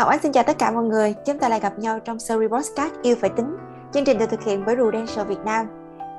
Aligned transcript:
Ngọc 0.00 0.08
Ánh 0.08 0.22
xin 0.22 0.32
chào 0.32 0.44
tất 0.44 0.58
cả 0.58 0.70
mọi 0.70 0.84
người. 0.84 1.14
Chúng 1.26 1.38
ta 1.38 1.48
lại 1.48 1.60
gặp 1.60 1.78
nhau 1.78 2.00
trong 2.00 2.18
series 2.18 2.50
podcast 2.50 2.92
Yêu 3.02 3.16
phải 3.20 3.30
tính. 3.30 3.56
Chương 3.94 4.04
trình 4.04 4.18
được 4.18 4.26
thực 4.30 4.44
hiện 4.44 4.64
bởi 4.66 4.76
Prudential 4.76 5.26
Việt 5.26 5.38
Nam. 5.44 5.66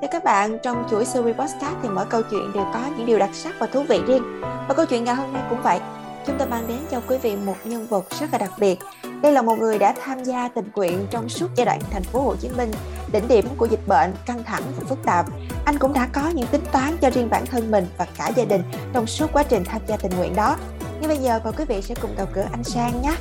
Thưa 0.01 0.07
các 0.11 0.23
bạn, 0.23 0.57
trong 0.63 0.88
chuỗi 0.92 1.05
series 1.05 1.36
podcast 1.36 1.75
thì 1.83 1.89
mỗi 1.89 2.05
câu 2.05 2.21
chuyện 2.31 2.52
đều 2.54 2.65
có 2.73 2.79
những 2.97 3.05
điều 3.05 3.20
đặc 3.20 3.29
sắc 3.33 3.55
và 3.59 3.67
thú 3.67 3.83
vị 3.89 4.02
riêng. 4.07 4.41
Và 4.41 4.73
câu 4.78 4.86
chuyện 4.86 5.04
ngày 5.04 5.15
hôm 5.15 5.33
nay 5.33 5.44
cũng 5.49 5.62
vậy. 5.63 5.79
Chúng 6.25 6.38
ta 6.38 6.46
mang 6.46 6.67
đến 6.67 6.78
cho 6.91 7.02
quý 7.07 7.17
vị 7.17 7.36
một 7.36 7.55
nhân 7.63 7.88
vật 7.89 8.05
rất 8.20 8.28
là 8.31 8.38
đặc 8.38 8.52
biệt. 8.59 8.79
Đây 9.21 9.31
là 9.31 9.41
một 9.41 9.55
người 9.59 9.80
đã 9.80 9.93
tham 10.04 10.23
gia 10.23 10.48
tình 10.48 10.70
nguyện 10.75 11.07
trong 11.11 11.29
suốt 11.29 11.48
giai 11.55 11.66
đoạn 11.66 11.79
thành 11.91 12.04
phố 12.04 12.21
Hồ 12.21 12.36
Chí 12.36 12.50
Minh, 12.57 12.71
đỉnh 13.11 13.27
điểm 13.27 13.45
của 13.57 13.66
dịch 13.66 13.88
bệnh 13.88 14.13
căng 14.25 14.43
thẳng 14.43 14.63
và 14.77 14.84
phức 14.89 15.00
tạp. 15.05 15.25
Anh 15.66 15.77
cũng 15.77 15.93
đã 15.93 16.07
có 16.13 16.29
những 16.29 16.48
tính 16.48 16.63
toán 16.71 16.98
cho 17.02 17.09
riêng 17.09 17.29
bản 17.29 17.45
thân 17.45 17.71
mình 17.71 17.86
và 17.98 18.07
cả 18.18 18.32
gia 18.36 18.45
đình 18.45 18.61
trong 18.93 19.07
suốt 19.07 19.27
quá 19.34 19.43
trình 19.43 19.63
tham 19.66 19.82
gia 19.88 19.98
tình 19.98 20.11
nguyện 20.18 20.36
đó. 20.36 20.57
Như 21.02 21.07
bây 21.07 21.18
giờ 21.18 21.39
mời 21.43 21.54
quý 21.57 21.66
vị 21.66 21.82
sẽ 21.82 21.95
cùng 22.02 22.16
gặp 22.18 22.25
cửa 22.34 22.45
anh 22.52 22.63
Sang 22.63 23.02
nhé. 23.02 23.13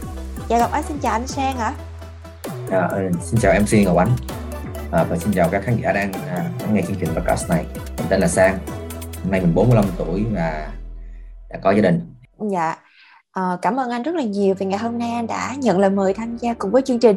Dạ 0.50 0.58
Ngọc 0.58 0.72
Ánh 0.72 0.82
xin 0.82 0.98
chào 1.02 1.12
anh 1.12 1.26
Sang 1.26 1.58
ạ. 1.58 1.72
À, 2.70 2.88
xin 3.20 3.40
chào 3.40 3.54
MC 3.60 3.86
Ngọc 3.86 3.96
Ánh 3.96 4.08
à, 4.92 5.04
và 5.10 5.16
xin 5.16 5.32
chào 5.32 5.48
các 5.52 5.62
khán 5.64 5.76
giả 5.82 5.92
đang 5.92 6.12
à, 6.12 6.50
lắng 6.60 6.74
nghe 6.74 6.82
chương 6.86 6.96
trình 7.00 7.08
podcast 7.14 7.50
này. 7.50 7.66
Mình 7.74 8.06
tên 8.08 8.20
là 8.20 8.28
Sang. 8.28 8.58
Hôm 9.22 9.30
nay 9.30 9.40
mình 9.40 9.54
45 9.54 9.84
tuổi 9.98 10.26
và 10.32 10.70
đã 11.50 11.58
có 11.62 11.70
gia 11.70 11.82
đình. 11.82 12.00
Dạ. 12.50 12.76
À, 13.32 13.56
cảm 13.62 13.76
ơn 13.80 13.90
anh 13.90 14.02
rất 14.02 14.14
là 14.14 14.22
nhiều 14.22 14.54
vì 14.58 14.66
ngày 14.66 14.78
hôm 14.78 14.98
nay 14.98 15.10
anh 15.10 15.26
đã 15.26 15.54
nhận 15.58 15.78
lời 15.78 15.90
mời 15.90 16.14
tham 16.14 16.36
gia 16.36 16.54
cùng 16.54 16.70
với 16.70 16.82
chương 16.82 16.98
trình 16.98 17.16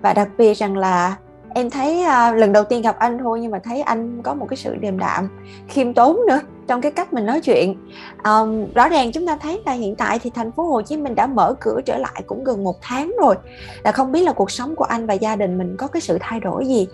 và 0.00 0.14
đặc 0.14 0.28
biệt 0.38 0.54
rằng 0.54 0.76
là 0.76 1.16
em 1.54 1.70
thấy 1.70 2.04
uh, 2.04 2.36
lần 2.36 2.52
đầu 2.52 2.64
tiên 2.64 2.82
gặp 2.82 2.96
anh 2.98 3.18
thôi 3.18 3.38
nhưng 3.42 3.50
mà 3.50 3.58
thấy 3.64 3.82
anh 3.82 4.22
có 4.22 4.34
một 4.34 4.46
cái 4.50 4.56
sự 4.56 4.76
điềm 4.76 4.98
đạm 4.98 5.28
khiêm 5.68 5.94
tốn 5.94 6.20
nữa 6.28 6.40
trong 6.68 6.80
cái 6.80 6.92
cách 6.92 7.12
mình 7.12 7.26
nói 7.26 7.40
chuyện. 7.40 7.76
Um, 8.24 8.72
rõ 8.74 8.88
ràng 8.88 9.12
chúng 9.12 9.26
ta 9.26 9.36
thấy 9.36 9.60
là 9.66 9.72
hiện 9.72 9.96
tại 9.96 10.18
thì 10.18 10.30
thành 10.34 10.52
phố 10.52 10.62
Hồ 10.62 10.82
Chí 10.82 10.96
Minh 10.96 11.14
đã 11.14 11.26
mở 11.26 11.54
cửa 11.60 11.80
trở 11.84 11.98
lại 11.98 12.22
cũng 12.26 12.44
gần 12.44 12.64
một 12.64 12.76
tháng 12.82 13.12
rồi. 13.20 13.36
Là 13.84 13.92
không 13.92 14.12
biết 14.12 14.22
là 14.22 14.32
cuộc 14.32 14.50
sống 14.50 14.76
của 14.76 14.84
anh 14.84 15.06
và 15.06 15.14
gia 15.14 15.36
đình 15.36 15.58
mình 15.58 15.76
có 15.76 15.86
cái 15.86 16.00
sự 16.00 16.18
thay 16.20 16.40
đổi 16.40 16.66
gì 16.66 16.88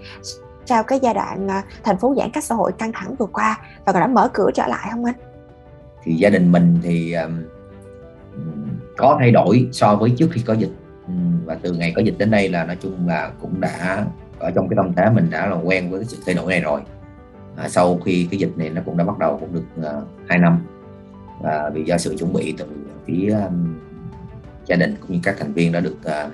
sau 0.67 0.83
cái 0.83 0.99
giai 1.03 1.15
đoạn 1.15 1.47
uh, 1.47 1.65
thành 1.85 1.99
phố 1.99 2.15
giãn 2.17 2.31
cách 2.31 2.45
xã 2.45 2.55
hội 2.55 2.73
căng 2.73 2.93
thẳng 2.93 3.15
vừa 3.15 3.27
qua 3.27 3.61
và 3.85 3.93
đã 3.93 4.07
mở 4.07 4.29
cửa 4.33 4.51
trở 4.55 4.67
lại 4.67 4.89
không 4.91 5.05
anh? 5.05 5.15
Thì 6.05 6.15
gia 6.15 6.31
đình 6.31 6.53
mình 6.53 6.79
thì 6.83 7.13
um, 7.13 7.43
có 8.97 9.17
thay 9.21 9.31
đổi 9.31 9.69
so 9.73 9.97
với 9.97 10.11
trước 10.19 10.29
khi 10.33 10.43
có 10.47 10.55
dịch. 10.55 10.73
Và 11.45 11.59
từ 11.63 11.73
ngày 11.73 11.93
có 11.97 12.03
dịch 12.03 12.19
đến 12.19 12.31
đây 12.31 12.49
là 12.49 12.65
nói 12.65 12.77
chung 12.83 13.09
là 13.09 13.31
cũng 13.41 13.61
đã 13.61 14.05
ở 14.39 14.51
trong 14.51 14.69
cái 14.69 14.77
tâm 14.77 14.93
thế 14.97 15.11
mình 15.11 15.31
đã 15.31 15.47
là 15.47 15.57
quen 15.57 15.91
với 15.91 16.01
cái 16.01 16.07
sự 16.07 16.17
thay 16.27 16.35
đổi 16.35 16.47
này 16.47 16.61
rồi 16.61 16.81
à, 17.59 17.69
sau 17.69 17.99
khi 18.05 18.29
cái 18.31 18.41
dịch 18.41 18.59
này 18.59 18.71
nó 18.71 18.83
cũng 18.85 18.97
đã 18.97 19.05
bắt 19.05 19.19
đầu 19.19 19.39
cũng 19.41 19.55
được 19.55 19.85
à, 19.85 19.93
2 20.29 20.39
năm. 20.39 20.59
Và 21.41 21.71
vì 21.75 21.85
do 21.85 21.99
sự 21.99 22.17
chuẩn 22.19 22.33
bị 22.33 22.55
từ 22.59 22.67
phía 23.07 23.31
um, 23.31 23.79
gia 24.67 24.77
đình 24.77 24.95
cũng 25.01 25.13
như 25.13 25.21
các 25.23 25.37
thành 25.39 25.53
viên 25.53 25.73
đã 25.73 25.81
được 25.81 25.97
uh, 26.01 26.33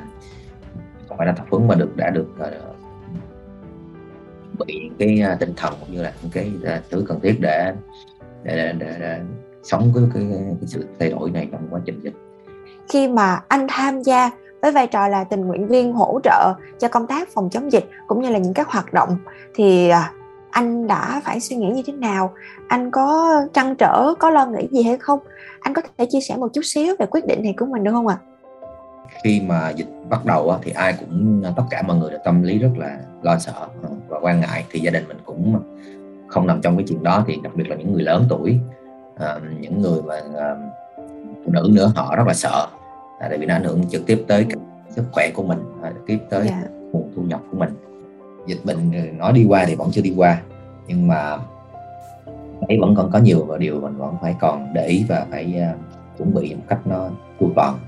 không 1.09 1.19
phải 1.19 1.27
là 1.27 1.33
tập 1.33 1.47
huấn 1.51 1.69
mà 1.69 1.75
được 1.75 1.97
đã 1.97 2.11
được 2.11 2.29
uh, 2.39 2.77
bị 4.67 4.81
những 4.83 4.95
cái 4.99 5.33
uh, 5.33 5.41
tinh 5.41 5.53
thần 5.57 5.75
cũng 5.81 5.95
như 5.95 6.03
là 6.03 6.13
những 6.23 6.31
cái 6.33 6.53
uh, 6.63 6.85
thứ 6.91 7.05
cần 7.09 7.21
thiết 7.21 7.37
để 7.41 7.73
để, 8.45 8.57
để, 8.57 8.73
để, 8.79 8.97
để 9.01 9.21
sống 9.63 9.93
với 9.93 10.05
cái, 10.15 10.27
cái, 10.31 10.43
cái 10.61 10.67
sự 10.67 10.87
thay 10.99 11.11
đổi 11.11 11.31
này 11.31 11.49
trong 11.53 11.69
quá 11.71 11.81
trình 11.85 12.01
dịch. 12.03 12.15
Khi 12.89 13.09
mà 13.09 13.41
anh 13.49 13.67
tham 13.69 14.03
gia 14.03 14.31
với 14.63 14.73
vai 14.73 14.87
trò 14.87 15.09
là 15.09 15.25
tình 15.25 15.47
nguyện 15.47 15.69
viên 15.69 15.93
hỗ 15.93 16.21
trợ 16.25 16.55
cho 16.79 16.89
công 16.89 17.07
tác 17.07 17.29
phòng 17.35 17.51
chống 17.51 17.73
dịch 17.73 17.85
cũng 18.07 18.23
như 18.23 18.31
là 18.31 18.39
những 18.39 18.55
các 18.55 18.69
hoạt 18.69 18.93
động 18.93 19.17
thì 19.55 19.91
anh 20.55 20.87
đã 20.87 21.21
phải 21.25 21.41
suy 21.41 21.57
nghĩ 21.57 21.69
như 21.69 21.83
thế 21.87 21.93
nào 21.93 22.33
anh 22.69 22.91
có 22.91 23.31
trăn 23.55 23.75
trở 23.77 24.15
có 24.19 24.31
lo 24.31 24.47
nghĩ 24.47 24.69
gì 24.71 24.83
hay 24.83 24.99
không 24.99 25.19
anh 25.61 25.75
có 25.75 25.83
thể 25.99 26.07
chia 26.11 26.21
sẻ 26.21 26.37
một 26.37 26.49
chút 26.53 26.61
xíu 26.65 26.95
về 26.99 27.07
quyết 27.07 27.27
định 27.27 27.43
này 27.43 27.55
của 27.59 27.67
mình 27.67 27.85
được 27.85 27.91
không 27.93 28.07
ạ 28.07 28.19
à? 28.21 28.35
khi 29.23 29.41
mà 29.47 29.71
dịch 29.71 29.87
bắt 30.09 30.25
đầu 30.25 30.59
thì 30.63 30.71
ai 30.71 30.95
cũng 31.01 31.43
tất 31.57 31.63
cả 31.71 31.83
mọi 31.83 31.97
người 31.97 32.11
đều 32.11 32.19
tâm 32.25 32.43
lý 32.43 32.59
rất 32.59 32.71
là 32.77 32.99
lo 33.23 33.39
sợ 33.39 33.53
ờ, 33.83 33.89
và 34.09 34.19
quan 34.23 34.41
ngại 34.41 34.65
thì 34.71 34.81
gia 34.81 34.91
đình 34.91 35.05
mình 35.09 35.19
cũng 35.25 35.61
không 36.27 36.47
nằm 36.47 36.61
trong 36.63 36.77
cái 36.77 36.85
chuyện 36.89 37.03
đó 37.03 37.25
thì 37.27 37.39
đặc 37.43 37.53
biệt 37.57 37.69
là 37.69 37.77
những 37.77 37.93
người 37.93 38.03
lớn 38.03 38.27
tuổi 38.29 38.59
ờ, 39.17 39.41
những 39.61 39.83
người 39.83 40.03
mà 40.03 40.21
ờ, 40.35 40.57
phụ 41.45 41.53
nữ 41.53 41.69
nữa 41.73 41.93
họ 41.97 42.17
rất 42.17 42.27
là 42.27 42.35
sợ 42.35 42.69
tại 43.21 43.39
vì 43.39 43.47
nó 43.47 43.55
ảnh 43.55 43.65
hưởng 43.65 43.85
trực 43.91 44.07
tiếp 44.07 44.25
tới 44.29 44.47
sức 44.91 45.05
khỏe 45.13 45.31
của 45.35 45.43
mình 45.43 45.59
trực 45.83 46.07
tiếp 46.07 46.19
tới 46.31 46.49
yeah. 46.49 46.63
Dạ. 46.63 46.69
nguồn 46.93 47.13
thu 47.17 47.23
nhập 47.23 47.41
của 47.51 47.57
mình 47.59 47.71
dịch 48.47 48.65
bệnh 48.65 48.79
nói 49.19 49.33
đi 49.33 49.45
qua 49.49 49.65
thì 49.67 49.75
vẫn 49.75 49.91
chưa 49.93 50.03
đi 50.03 50.15
qua. 50.17 50.43
Nhưng 50.87 51.09
mà 51.09 51.37
ấy 52.69 52.79
vẫn 52.81 52.95
còn 52.97 53.11
có 53.11 53.19
nhiều 53.19 53.57
điều 53.59 53.81
mình 53.81 53.97
vẫn 53.97 54.15
phải 54.23 54.35
còn 54.41 54.75
để 54.75 54.87
ý 54.87 55.05
và 55.09 55.27
phải 55.31 55.55
uh, 55.75 55.79
chuẩn 56.19 56.35
bị 56.35 56.55
một 56.55 56.63
cách 56.69 56.87
nó 56.87 57.09
chu 57.41 57.51
toàn. 57.57 57.79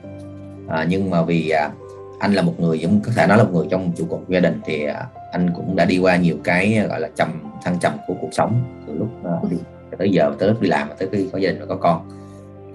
À, 0.68 0.86
nhưng 0.88 1.10
mà 1.10 1.22
vì 1.22 1.52
uh, 1.66 1.72
anh 2.18 2.32
là 2.32 2.42
một 2.42 2.52
người 2.58 2.78
giống 2.78 3.00
có 3.00 3.12
thể 3.16 3.26
nói 3.26 3.38
là 3.38 3.44
một 3.44 3.50
người 3.52 3.66
trong 3.70 3.92
trụ 3.96 4.04
cột 4.10 4.20
gia 4.28 4.40
đình 4.40 4.60
thì 4.64 4.86
uh, 4.88 4.94
anh 5.32 5.50
cũng 5.56 5.76
đã 5.76 5.84
đi 5.84 5.98
qua 5.98 6.16
nhiều 6.16 6.36
cái 6.44 6.86
gọi 6.88 7.00
là 7.00 7.08
trầm 7.16 7.28
thăng 7.62 7.78
trầm 7.78 7.92
của 8.06 8.14
cuộc 8.20 8.30
sống 8.32 8.62
từ 8.86 8.94
lúc 8.94 9.08
uh, 9.44 9.50
đi 9.50 9.56
tới 9.98 10.10
giờ 10.10 10.34
tới 10.38 10.48
lúc 10.48 10.60
đi 10.60 10.68
làm 10.68 10.88
tới 10.98 11.08
khi 11.12 11.28
có 11.32 11.38
gia 11.38 11.50
đình 11.50 11.60
và 11.60 11.66
có 11.66 11.76
con. 11.76 12.08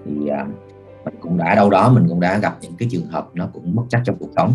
Thì 0.04 0.12
uh, 0.12 0.48
mình 1.04 1.14
cũng 1.20 1.38
đã 1.38 1.54
đâu 1.54 1.70
đó 1.70 1.92
mình 1.94 2.06
cũng 2.08 2.20
đã 2.20 2.38
gặp 2.38 2.56
những 2.60 2.72
cái 2.78 2.88
trường 2.92 3.06
hợp 3.06 3.28
nó 3.34 3.48
cũng 3.52 3.74
bất 3.74 3.82
chắc 3.88 4.02
trong 4.04 4.16
cuộc 4.18 4.30
sống. 4.36 4.52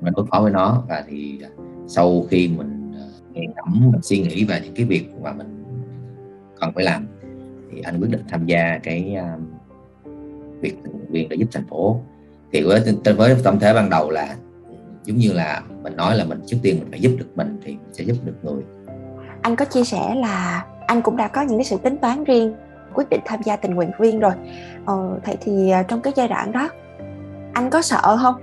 Mình 0.00 0.12
đối 0.16 0.26
phó 0.26 0.40
với 0.40 0.52
nó 0.52 0.82
và 0.88 1.04
thì 1.08 1.40
sau 1.86 2.26
khi 2.30 2.48
mình 2.48 2.92
ờ, 2.94 3.06
nghiền 3.32 3.50
ngẫm 3.56 3.90
mình 3.92 4.02
suy 4.02 4.18
nghĩ 4.18 4.44
về 4.44 4.60
những 4.64 4.74
cái 4.74 4.86
việc 4.86 5.08
mà 5.22 5.32
mình 5.32 5.64
cần 6.60 6.72
phải 6.74 6.84
làm 6.84 7.06
thì 7.72 7.80
anh 7.80 8.00
quyết 8.00 8.10
định 8.10 8.22
tham 8.28 8.46
gia 8.46 8.78
cái 8.82 9.16
uh, 9.34 9.40
việc 10.60 10.74
tình 10.82 10.92
nguyện 11.08 11.28
để 11.28 11.36
giúp 11.36 11.46
thành 11.52 11.66
phố. 11.66 12.00
Thì 12.52 12.62
với 12.62 12.82
với 13.16 13.36
tâm 13.44 13.58
thế 13.58 13.74
ban 13.74 13.90
đầu 13.90 14.10
là 14.10 14.36
giống 15.04 15.16
như 15.16 15.32
là 15.32 15.62
mình 15.82 15.96
nói 15.96 16.16
là 16.16 16.24
mình 16.24 16.40
trước 16.46 16.56
tiên 16.62 16.76
mình 16.80 16.90
phải 16.90 17.00
giúp 17.00 17.16
được 17.18 17.26
mình 17.34 17.60
thì 17.64 17.72
mình 17.72 17.92
sẽ 17.92 18.04
giúp 18.04 18.16
được 18.24 18.34
người. 18.42 18.62
Anh 19.42 19.56
có 19.56 19.64
chia 19.64 19.84
sẻ 19.84 20.14
là 20.14 20.66
anh 20.86 21.02
cũng 21.02 21.16
đã 21.16 21.28
có 21.28 21.42
những 21.42 21.58
cái 21.58 21.64
sự 21.64 21.76
tính 21.76 21.96
toán 21.96 22.24
riêng 22.24 22.54
quyết 22.94 23.10
định 23.10 23.20
tham 23.24 23.40
gia 23.44 23.56
tình 23.56 23.74
nguyện 23.74 23.90
viên 23.98 24.20
rồi. 24.20 24.32
Ờ, 24.84 25.18
vậy 25.26 25.36
thì 25.40 25.70
ờ, 25.70 25.82
trong 25.82 26.00
cái 26.00 26.12
giai 26.16 26.28
đoạn 26.28 26.52
đó 26.52 26.68
anh 27.52 27.70
có 27.70 27.82
sợ 27.82 28.16
không? 28.22 28.34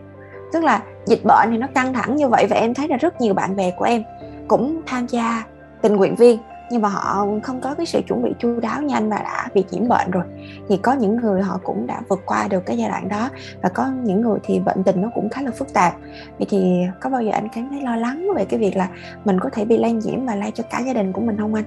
Tức 0.54 0.64
là 0.64 0.82
dịch 1.06 1.22
bệnh 1.24 1.52
thì 1.52 1.58
nó 1.58 1.68
căng 1.76 1.94
thẳng 1.94 2.16
như 2.16 2.28
vậy 2.28 2.48
và 2.50 2.56
em 2.56 2.74
thấy 2.74 2.88
là 2.88 2.98
rất 2.98 3.22
nhiều 3.22 3.34
bạn 3.34 3.56
bè 3.56 3.72
của 3.72 3.86
em 3.86 4.04
cũng 4.48 4.82
tham 4.86 5.08
gia 5.08 5.44
tình 5.82 5.96
nguyện 5.96 6.16
viên, 6.16 6.40
nhưng 6.72 6.82
mà 6.82 6.90
họ 6.90 7.28
không 7.44 7.62
có 7.62 7.74
cái 7.74 7.86
sự 7.86 8.02
chuẩn 8.08 8.24
bị 8.24 8.34
chu 8.40 8.60
đáo 8.60 8.82
nhanh 8.82 9.10
và 9.10 9.18
đã 9.18 9.48
bị 9.54 9.64
nhiễm 9.72 9.88
bệnh 9.88 10.12
rồi. 10.12 10.24
Thì 10.70 10.78
có 10.78 10.94
những 10.94 11.16
người 11.16 11.42
họ 11.42 11.60
cũng 11.64 11.88
đã 11.88 12.02
vượt 12.08 12.22
qua 12.26 12.48
được 12.48 12.66
cái 12.66 12.78
giai 12.78 12.90
đoạn 12.90 13.10
đó 13.10 13.30
và 13.62 13.70
có 13.70 13.88
những 14.04 14.22
người 14.22 14.40
thì 14.44 14.60
bệnh 14.60 14.84
tình 14.84 15.02
nó 15.02 15.10
cũng 15.16 15.30
khá 15.30 15.42
là 15.42 15.52
phức 15.52 15.74
tạp. 15.74 15.94
Vậy 16.38 16.48
thì 16.50 16.82
có 17.00 17.10
bao 17.10 17.22
giờ 17.22 17.32
anh 17.32 17.48
cảm 17.56 17.70
thấy 17.70 17.82
lo 17.82 17.96
lắng 17.96 18.28
về 18.36 18.46
cái 18.46 18.60
việc 18.60 18.78
là 18.78 18.88
mình 19.26 19.40
có 19.40 19.50
thể 19.50 19.66
bị 19.66 19.78
lây 19.78 19.92
nhiễm 19.92 20.26
và 20.26 20.36
lây 20.36 20.52
cho 20.52 20.64
cả 20.70 20.80
gia 20.80 20.94
đình 20.94 21.12
của 21.12 21.22
mình 21.22 21.38
không 21.38 21.54
anh? 21.54 21.66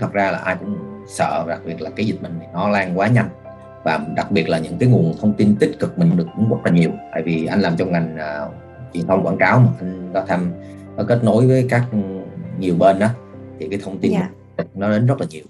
Thật 0.00 0.12
ra 0.12 0.30
là 0.30 0.38
ai 0.38 0.56
cũng 0.60 0.76
sợ, 1.08 1.44
đặc 1.48 1.60
biệt 1.66 1.80
là 1.80 1.90
cái 1.96 2.06
dịch 2.06 2.22
bệnh 2.22 2.38
này 2.38 2.48
nó 2.54 2.68
lan 2.68 2.98
quá 2.98 3.08
nhanh 3.08 3.28
và 3.84 4.00
đặc 4.16 4.30
biệt 4.30 4.48
là 4.48 4.58
những 4.58 4.78
cái 4.78 4.88
nguồn 4.88 5.14
thông 5.20 5.34
tin 5.34 5.56
tích 5.56 5.78
cực 5.78 5.98
mình 5.98 6.16
được 6.16 6.26
cũng 6.36 6.50
rất 6.50 6.56
là 6.64 6.70
nhiều. 6.70 6.90
Tại 7.12 7.22
vì 7.22 7.46
anh 7.46 7.60
làm 7.60 7.76
trong 7.76 7.92
ngành 7.92 8.16
uh, 8.16 8.54
truyền 8.92 9.06
thông 9.06 9.26
quảng 9.26 9.38
cáo 9.38 9.58
mà 9.60 9.68
anh 9.78 10.10
có 10.14 10.24
tham 10.28 10.50
có 10.96 11.04
kết 11.04 11.24
nối 11.24 11.46
với 11.46 11.66
các 11.70 11.84
nhiều 12.58 12.74
bên 12.78 12.98
đó 12.98 13.08
thì 13.58 13.68
cái 13.68 13.78
thông 13.82 13.98
tin 13.98 14.12
yeah. 14.12 14.30
Dạ. 14.58 14.64
nó 14.74 14.90
đến 14.90 15.06
rất 15.06 15.20
là 15.20 15.26
nhiều. 15.30 15.44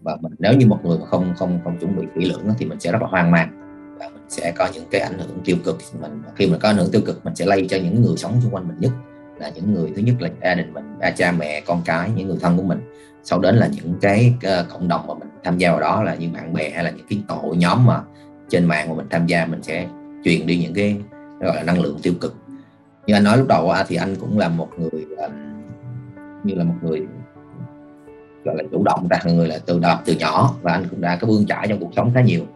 Và 0.00 0.16
mình, 0.20 0.32
nếu 0.38 0.52
như 0.52 0.66
một 0.66 0.78
người 0.84 0.98
mà 0.98 1.06
không 1.06 1.34
không 1.36 1.60
không 1.64 1.78
chuẩn 1.78 1.96
bị 1.96 2.06
kỹ 2.14 2.24
lưỡng 2.24 2.54
thì 2.58 2.66
mình 2.66 2.80
sẽ 2.80 2.92
rất 2.92 3.02
là 3.02 3.08
hoang 3.08 3.30
mang. 3.30 3.60
Và 3.98 4.08
mình 4.08 4.22
sẽ 4.28 4.52
có 4.56 4.68
những 4.74 4.84
cái 4.90 5.00
ảnh 5.00 5.18
hưởng 5.18 5.40
tiêu 5.44 5.56
cực 5.64 5.78
mình. 6.00 6.22
Khi 6.36 6.46
mình 6.46 6.60
có 6.60 6.68
ảnh 6.68 6.76
hưởng 6.76 6.90
tiêu 6.92 7.02
cực 7.06 7.24
mình 7.24 7.34
sẽ 7.34 7.46
lây 7.46 7.66
cho 7.70 7.76
những 7.76 8.02
người 8.02 8.16
sống 8.16 8.40
xung 8.42 8.54
quanh 8.54 8.68
mình 8.68 8.76
nhất. 8.80 8.92
Là 9.38 9.48
những 9.48 9.74
người 9.74 9.92
thứ 9.96 10.02
nhất 10.02 10.14
là 10.18 10.30
gia 10.42 10.54
đình 10.54 10.72
mình 10.72 10.84
ba 11.00 11.10
cha 11.10 11.32
mẹ 11.32 11.60
con 11.66 11.82
cái 11.84 12.10
những 12.16 12.28
người 12.28 12.38
thân 12.40 12.56
của 12.56 12.62
mình 12.62 12.80
sau 13.24 13.40
đến 13.40 13.56
là 13.56 13.66
những 13.66 13.94
cái 14.00 14.34
ờ, 14.42 14.66
cộng 14.72 14.88
đồng 14.88 15.06
mà 15.06 15.14
mình 15.14 15.28
tham 15.44 15.58
gia 15.58 15.70
vào 15.70 15.80
đó 15.80 16.02
là 16.02 16.14
những 16.14 16.32
bạn 16.32 16.52
bè 16.52 16.70
hay 16.70 16.84
là 16.84 16.90
những 16.90 17.06
cái 17.10 17.22
tổ 17.28 17.54
nhóm 17.56 17.86
mà 17.86 18.00
trên 18.48 18.64
mạng 18.64 18.88
mà 18.88 18.94
mình 18.94 19.06
tham 19.10 19.26
gia, 19.26 19.46
mình 19.46 19.62
sẽ 19.62 19.86
truyền 20.24 20.46
đi 20.46 20.58
những 20.58 20.74
cái, 20.74 20.96
gọi 21.40 21.56
là, 21.56 21.62
năng 21.62 21.80
lượng 21.80 21.98
tiêu 22.02 22.14
cực. 22.20 22.36
Như 23.06 23.14
anh 23.14 23.24
nói 23.24 23.38
lúc 23.38 23.48
đầu 23.48 23.72
thì 23.88 23.96
anh 23.96 24.16
cũng 24.16 24.38
là 24.38 24.48
một 24.48 24.68
người 24.78 25.04
ờ, 25.16 25.28
như 26.44 26.54
là 26.54 26.64
một 26.64 26.74
người, 26.82 27.02
gọi 28.44 28.56
là, 28.56 28.62
chủ 28.72 28.82
động 28.84 29.08
ra, 29.10 29.18
người 29.24 29.48
là 29.48 29.58
từ 29.66 29.78
đợt 29.78 29.98
từ 30.04 30.14
nhỏ 30.14 30.54
và 30.62 30.72
anh 30.72 30.84
cũng 30.90 31.00
đã 31.00 31.16
có 31.16 31.28
bươn 31.28 31.46
trải 31.46 31.66
trong 31.68 31.80
cuộc 31.80 31.90
sống 31.96 32.10
khá 32.14 32.20
nhiều. 32.20 32.46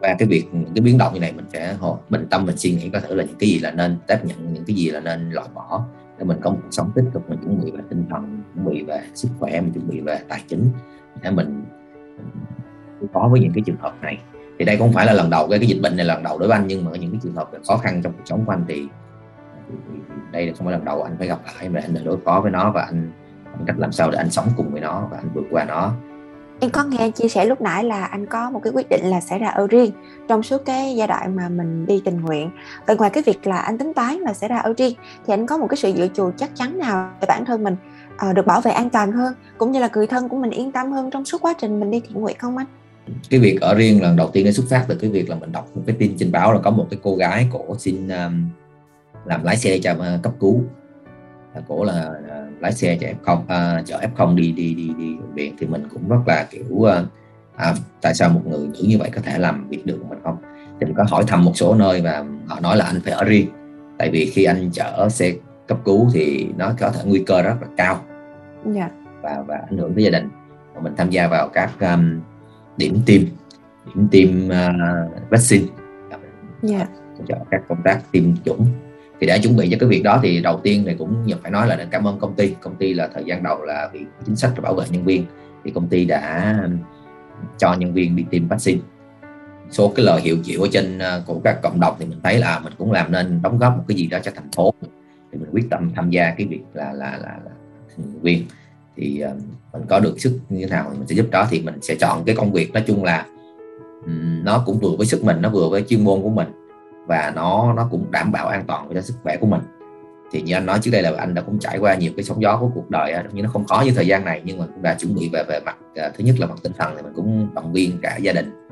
Qua 0.00 0.14
cái 0.18 0.28
việc, 0.28 0.44
những 0.52 0.72
cái 0.74 0.82
biến 0.82 0.98
động 0.98 1.14
như 1.14 1.20
này 1.20 1.32
mình 1.32 1.44
sẽ 1.52 1.76
bình 2.08 2.26
tâm 2.30 2.46
mình 2.46 2.56
suy 2.56 2.72
nghĩ 2.72 2.90
có 2.92 3.00
thể 3.00 3.14
là 3.14 3.24
những 3.24 3.36
cái 3.38 3.48
gì 3.48 3.58
là 3.58 3.70
nên 3.70 3.96
chấp 4.08 4.24
nhận 4.24 4.54
những 4.54 4.64
cái 4.64 4.76
gì 4.76 4.90
là 4.90 5.00
nên 5.00 5.30
loại 5.30 5.48
bỏ 5.54 5.84
để 6.18 6.24
mình 6.24 6.38
có 6.42 6.50
một 6.50 6.58
cuộc 6.62 6.68
sống 6.70 6.90
tích 6.94 7.04
cực 7.12 7.30
mình 7.30 7.38
chuẩn 7.38 7.60
bị 7.60 7.70
về 7.70 7.80
tinh 7.88 8.04
thần 8.10 8.42
chuẩn 8.54 8.66
bị 8.66 8.82
về 8.82 9.00
sức 9.14 9.28
khỏe 9.38 9.60
mình 9.60 9.72
chuẩn 9.72 9.88
bị 9.88 10.00
về 10.00 10.18
tài 10.28 10.42
chính. 10.48 10.68
Để 11.22 11.30
mình 11.30 11.64
có 13.12 13.28
với 13.28 13.40
những 13.40 13.52
cái 13.54 13.62
trường 13.66 13.76
hợp 13.76 13.94
này. 14.02 14.18
Thì 14.58 14.64
đây 14.64 14.76
không 14.76 14.92
phải 14.92 15.06
là 15.06 15.12
lần 15.12 15.30
đầu 15.30 15.48
cái, 15.50 15.58
cái 15.58 15.68
dịch 15.68 15.80
bệnh 15.82 15.96
này 15.96 16.06
lần 16.06 16.22
đầu 16.22 16.38
đối 16.38 16.48
với 16.48 16.58
anh 16.58 16.66
nhưng 16.66 16.84
mà 16.84 16.90
những 16.90 17.10
cái 17.10 17.20
trường 17.22 17.34
hợp 17.34 17.50
khó 17.66 17.76
khăn 17.76 18.02
trong 18.02 18.12
cuộc 18.12 18.22
sống 18.24 18.44
của 18.44 18.52
anh 18.52 18.64
thì, 18.68 18.88
thì, 19.68 19.74
thì 19.88 20.14
đây 20.32 20.46
là 20.46 20.52
không 20.56 20.66
phải 20.66 20.72
lần 20.72 20.84
đầu 20.84 21.02
anh 21.02 21.16
phải 21.18 21.28
gặp 21.28 21.40
lại 21.44 21.68
mà 21.68 21.80
anh 21.80 22.04
đối 22.04 22.16
phó 22.16 22.40
với 22.40 22.50
nó 22.50 22.70
và 22.70 22.82
anh, 22.82 23.12
anh 23.44 23.64
cách 23.66 23.78
làm 23.78 23.92
sao 23.92 24.10
để 24.10 24.18
anh 24.18 24.30
sống 24.30 24.46
cùng 24.56 24.72
với 24.72 24.80
nó 24.80 25.08
và 25.10 25.16
anh 25.16 25.28
vượt 25.34 25.44
qua 25.50 25.64
nó 25.64 25.92
em 26.62 26.70
có 26.70 26.84
nghe 26.84 27.10
chia 27.10 27.28
sẻ 27.28 27.44
lúc 27.44 27.60
nãy 27.60 27.84
là 27.84 28.04
anh 28.04 28.26
có 28.26 28.50
một 28.50 28.60
cái 28.64 28.72
quyết 28.72 28.88
định 28.88 29.04
là 29.04 29.20
sẽ 29.20 29.38
ra 29.38 29.48
ở 29.48 29.66
riêng 29.66 29.92
trong 30.28 30.42
suốt 30.42 30.64
cái 30.64 30.94
giai 30.96 31.08
đoạn 31.08 31.36
mà 31.36 31.48
mình 31.48 31.86
đi 31.86 32.02
tình 32.04 32.20
nguyện. 32.20 32.50
Và 32.86 32.94
ngoài 32.94 33.10
cái 33.10 33.22
việc 33.26 33.46
là 33.46 33.58
anh 33.58 33.78
tính 33.78 33.92
toán 33.94 34.16
là 34.16 34.32
sẽ 34.32 34.48
ra 34.48 34.58
ở 34.58 34.74
riêng 34.78 34.94
thì 35.26 35.32
anh 35.32 35.46
có 35.46 35.58
một 35.58 35.66
cái 35.70 35.76
sự 35.76 35.88
dự 35.88 36.08
trù 36.14 36.30
chắc 36.36 36.50
chắn 36.56 36.78
nào 36.78 37.10
để 37.20 37.26
bản 37.28 37.44
thân 37.44 37.64
mình 37.64 37.76
uh, 38.28 38.34
được 38.34 38.46
bảo 38.46 38.60
vệ 38.60 38.70
an 38.70 38.90
toàn 38.90 39.12
hơn 39.12 39.34
cũng 39.58 39.72
như 39.72 39.80
là 39.80 39.88
người 39.92 40.06
thân 40.06 40.28
của 40.28 40.36
mình 40.36 40.50
yên 40.50 40.72
tâm 40.72 40.92
hơn 40.92 41.10
trong 41.10 41.24
suốt 41.24 41.42
quá 41.42 41.54
trình 41.60 41.80
mình 41.80 41.90
đi 41.90 42.00
thiện 42.00 42.20
nguyện 42.20 42.36
không 42.38 42.56
anh? 42.56 42.66
Cái 43.30 43.40
việc 43.40 43.60
ở 43.60 43.74
riêng 43.74 44.02
lần 44.02 44.16
đầu 44.16 44.30
tiên 44.32 44.46
nó 44.46 44.52
xuất 44.52 44.66
phát 44.70 44.84
từ 44.88 44.94
cái 45.00 45.10
việc 45.10 45.30
là 45.30 45.36
mình 45.36 45.52
đọc 45.52 45.68
một 45.74 45.82
cái 45.86 45.96
tin 45.98 46.16
trên 46.18 46.32
báo 46.32 46.52
là 46.52 46.60
có 46.60 46.70
một 46.70 46.86
cái 46.90 47.00
cô 47.02 47.16
gái 47.16 47.46
cổ 47.52 47.76
xin 47.78 48.08
um, 48.08 48.48
làm 49.24 49.44
lái 49.44 49.56
xe 49.56 49.78
cho 49.82 49.94
ờ, 49.98 50.18
cấp 50.22 50.32
cứu. 50.40 50.62
Cổ 51.68 51.84
là 51.84 52.10
lái 52.62 52.72
xe 52.72 52.96
chở 53.00 53.06
f 53.06 53.14
không 53.22 53.38
uh, 53.38 53.86
chở 53.86 54.00
f 54.00 54.08
không 54.16 54.36
đi 54.36 54.52
đi 54.52 54.74
đi 54.74 54.94
đi 54.98 55.16
bệnh 55.16 55.34
viện 55.34 55.54
thì 55.58 55.66
mình 55.66 55.88
cũng 55.90 56.08
rất 56.08 56.20
là 56.26 56.46
kiểu 56.50 56.64
uh, 56.70 56.88
à, 57.56 57.74
tại 58.00 58.14
sao 58.14 58.28
một 58.28 58.40
người 58.46 58.66
nữ 58.66 58.82
như 58.82 58.98
vậy 58.98 59.10
có 59.14 59.20
thể 59.20 59.38
làm 59.38 59.68
việc 59.68 59.86
được 59.86 60.04
mình 60.08 60.18
không 60.24 60.36
thì 60.80 60.86
mình 60.86 60.94
có 60.94 61.04
hỏi 61.08 61.24
thăm 61.26 61.44
một 61.44 61.52
số 61.54 61.74
nơi 61.74 62.00
và 62.00 62.24
họ 62.46 62.60
nói 62.60 62.76
là 62.76 62.84
anh 62.84 63.00
phải 63.04 63.12
ở 63.12 63.24
riêng 63.24 63.46
tại 63.98 64.10
vì 64.10 64.30
khi 64.34 64.44
anh 64.44 64.70
chở 64.72 65.08
xe 65.08 65.32
cấp 65.66 65.78
cứu 65.84 66.08
thì 66.14 66.48
nó 66.56 66.72
có 66.78 66.90
thể 66.90 67.00
nguy 67.04 67.22
cơ 67.26 67.42
rất 67.42 67.54
là 67.60 67.68
cao 67.76 68.00
yeah. 68.64 68.76
Dạ. 68.76 68.90
và 69.22 69.44
và 69.46 69.56
ảnh 69.68 69.78
hưởng 69.78 69.94
tới 69.94 70.04
gia 70.04 70.10
đình 70.10 70.28
và 70.74 70.80
mình 70.80 70.92
tham 70.96 71.10
gia 71.10 71.28
vào 71.28 71.48
các 71.48 71.70
um, 71.80 72.20
điểm 72.76 72.98
tiêm 73.06 73.22
điểm 73.86 74.08
tiêm 74.10 74.48
uh, 74.48 75.30
vaccine 75.30 75.66
yeah. 76.70 76.88
Dạ. 77.18 77.24
cho 77.28 77.34
các 77.50 77.62
công 77.68 77.82
tác 77.84 78.00
tiêm 78.12 78.24
chủng 78.44 78.66
thì 79.22 79.26
để 79.26 79.38
chuẩn 79.38 79.56
bị 79.56 79.68
cho 79.70 79.76
cái 79.80 79.88
việc 79.88 80.02
đó 80.02 80.20
thì 80.22 80.40
đầu 80.40 80.60
tiên 80.62 80.84
thì 80.86 80.94
cũng 80.98 81.24
phải 81.42 81.50
nói 81.50 81.66
là 81.66 81.86
cảm 81.90 82.08
ơn 82.08 82.18
công 82.18 82.34
ty. 82.34 82.54
Công 82.60 82.76
ty 82.76 82.94
là 82.94 83.08
thời 83.14 83.24
gian 83.24 83.42
đầu 83.42 83.62
là 83.64 83.90
vì 83.92 84.00
chính 84.26 84.36
sách 84.36 84.62
bảo 84.62 84.74
vệ 84.74 84.84
nhân 84.90 85.04
viên. 85.04 85.24
Thì 85.64 85.70
công 85.70 85.88
ty 85.88 86.04
đã 86.04 86.56
cho 87.58 87.74
nhân 87.74 87.92
viên 87.92 88.16
đi 88.16 88.24
tiêm 88.30 88.48
vaccine. 88.48 88.80
Số 89.70 89.92
cái 89.96 90.06
lời 90.06 90.20
hiệu 90.20 90.38
triệu 90.44 90.62
ở 90.62 90.68
trên 90.72 90.98
ờ, 90.98 91.22
của 91.26 91.40
các 91.44 91.62
cộng 91.62 91.80
đồng 91.80 91.96
thì 91.98 92.06
mình 92.06 92.20
thấy 92.22 92.38
là 92.38 92.58
mình 92.58 92.72
cũng 92.78 92.92
làm 92.92 93.12
nên 93.12 93.42
đóng 93.42 93.58
góp 93.58 93.76
một 93.76 93.84
cái 93.88 93.96
gì 93.96 94.06
đó 94.06 94.18
cho 94.22 94.30
thành 94.34 94.50
phố. 94.56 94.74
Thì 95.32 95.38
mình 95.38 95.48
quyết 95.52 95.70
tâm 95.70 95.90
tham 95.94 96.10
gia 96.10 96.30
cái 96.30 96.46
việc 96.46 96.62
là 96.74 96.92
là 96.92 97.18
là, 97.22 97.38
là 97.44 97.50
nhân 97.96 98.20
viên. 98.22 98.44
Thì 98.96 99.20
ờ, 99.20 99.34
mình 99.72 99.82
có 99.88 100.00
được 100.00 100.20
sức 100.20 100.38
như 100.48 100.66
thế 100.66 100.70
nào 100.70 100.88
thì 100.92 100.98
mình 100.98 101.08
sẽ 101.08 101.14
giúp 101.14 101.26
đó. 101.30 101.46
Thì 101.50 101.60
mình 101.60 101.78
sẽ 101.82 101.94
chọn 101.94 102.24
cái 102.24 102.34
công 102.34 102.52
việc 102.52 102.72
nói 102.72 102.84
chung 102.86 103.04
là 103.04 103.26
nó 104.44 104.62
cũng 104.66 104.78
vừa 104.78 104.96
với 104.96 105.06
sức 105.06 105.24
mình 105.24 105.42
nó 105.42 105.48
vừa 105.48 105.68
với 105.68 105.84
chuyên 105.88 106.04
môn 106.04 106.22
của 106.22 106.30
mình 106.30 106.48
và 107.06 107.32
nó 107.36 107.72
nó 107.76 107.88
cũng 107.90 108.10
đảm 108.10 108.32
bảo 108.32 108.48
an 108.48 108.64
toàn 108.66 108.88
cho 108.94 109.00
sức 109.00 109.14
khỏe 109.22 109.36
của 109.36 109.46
mình. 109.46 109.60
Thì 110.32 110.42
như 110.42 110.54
anh 110.54 110.66
nói 110.66 110.78
trước 110.82 110.90
đây 110.90 111.02
là 111.02 111.12
anh 111.18 111.34
đã 111.34 111.42
cũng 111.42 111.58
trải 111.58 111.78
qua 111.78 111.94
nhiều 111.94 112.12
cái 112.16 112.24
sóng 112.24 112.42
gió 112.42 112.58
của 112.60 112.70
cuộc 112.74 112.90
đời 112.90 113.12
à, 113.12 113.24
nhưng 113.32 113.44
nó 113.44 113.50
không 113.50 113.64
khó 113.64 113.82
như 113.84 113.92
thời 113.94 114.06
gian 114.06 114.24
này 114.24 114.42
nhưng 114.44 114.58
mà 114.58 114.66
cũng 114.66 114.82
đã 114.82 114.94
chuẩn 114.94 115.14
bị 115.14 115.30
về 115.32 115.44
về 115.48 115.60
mặt 115.64 115.76
à, 115.94 116.10
thứ 116.16 116.24
nhất 116.24 116.36
là 116.38 116.46
mặt 116.46 116.54
tinh 116.62 116.72
thần 116.78 116.92
thì 116.96 117.02
mình 117.02 117.12
cũng 117.16 117.48
động 117.54 117.72
viên 117.72 117.98
cả 118.02 118.16
gia 118.16 118.32
đình 118.32 118.68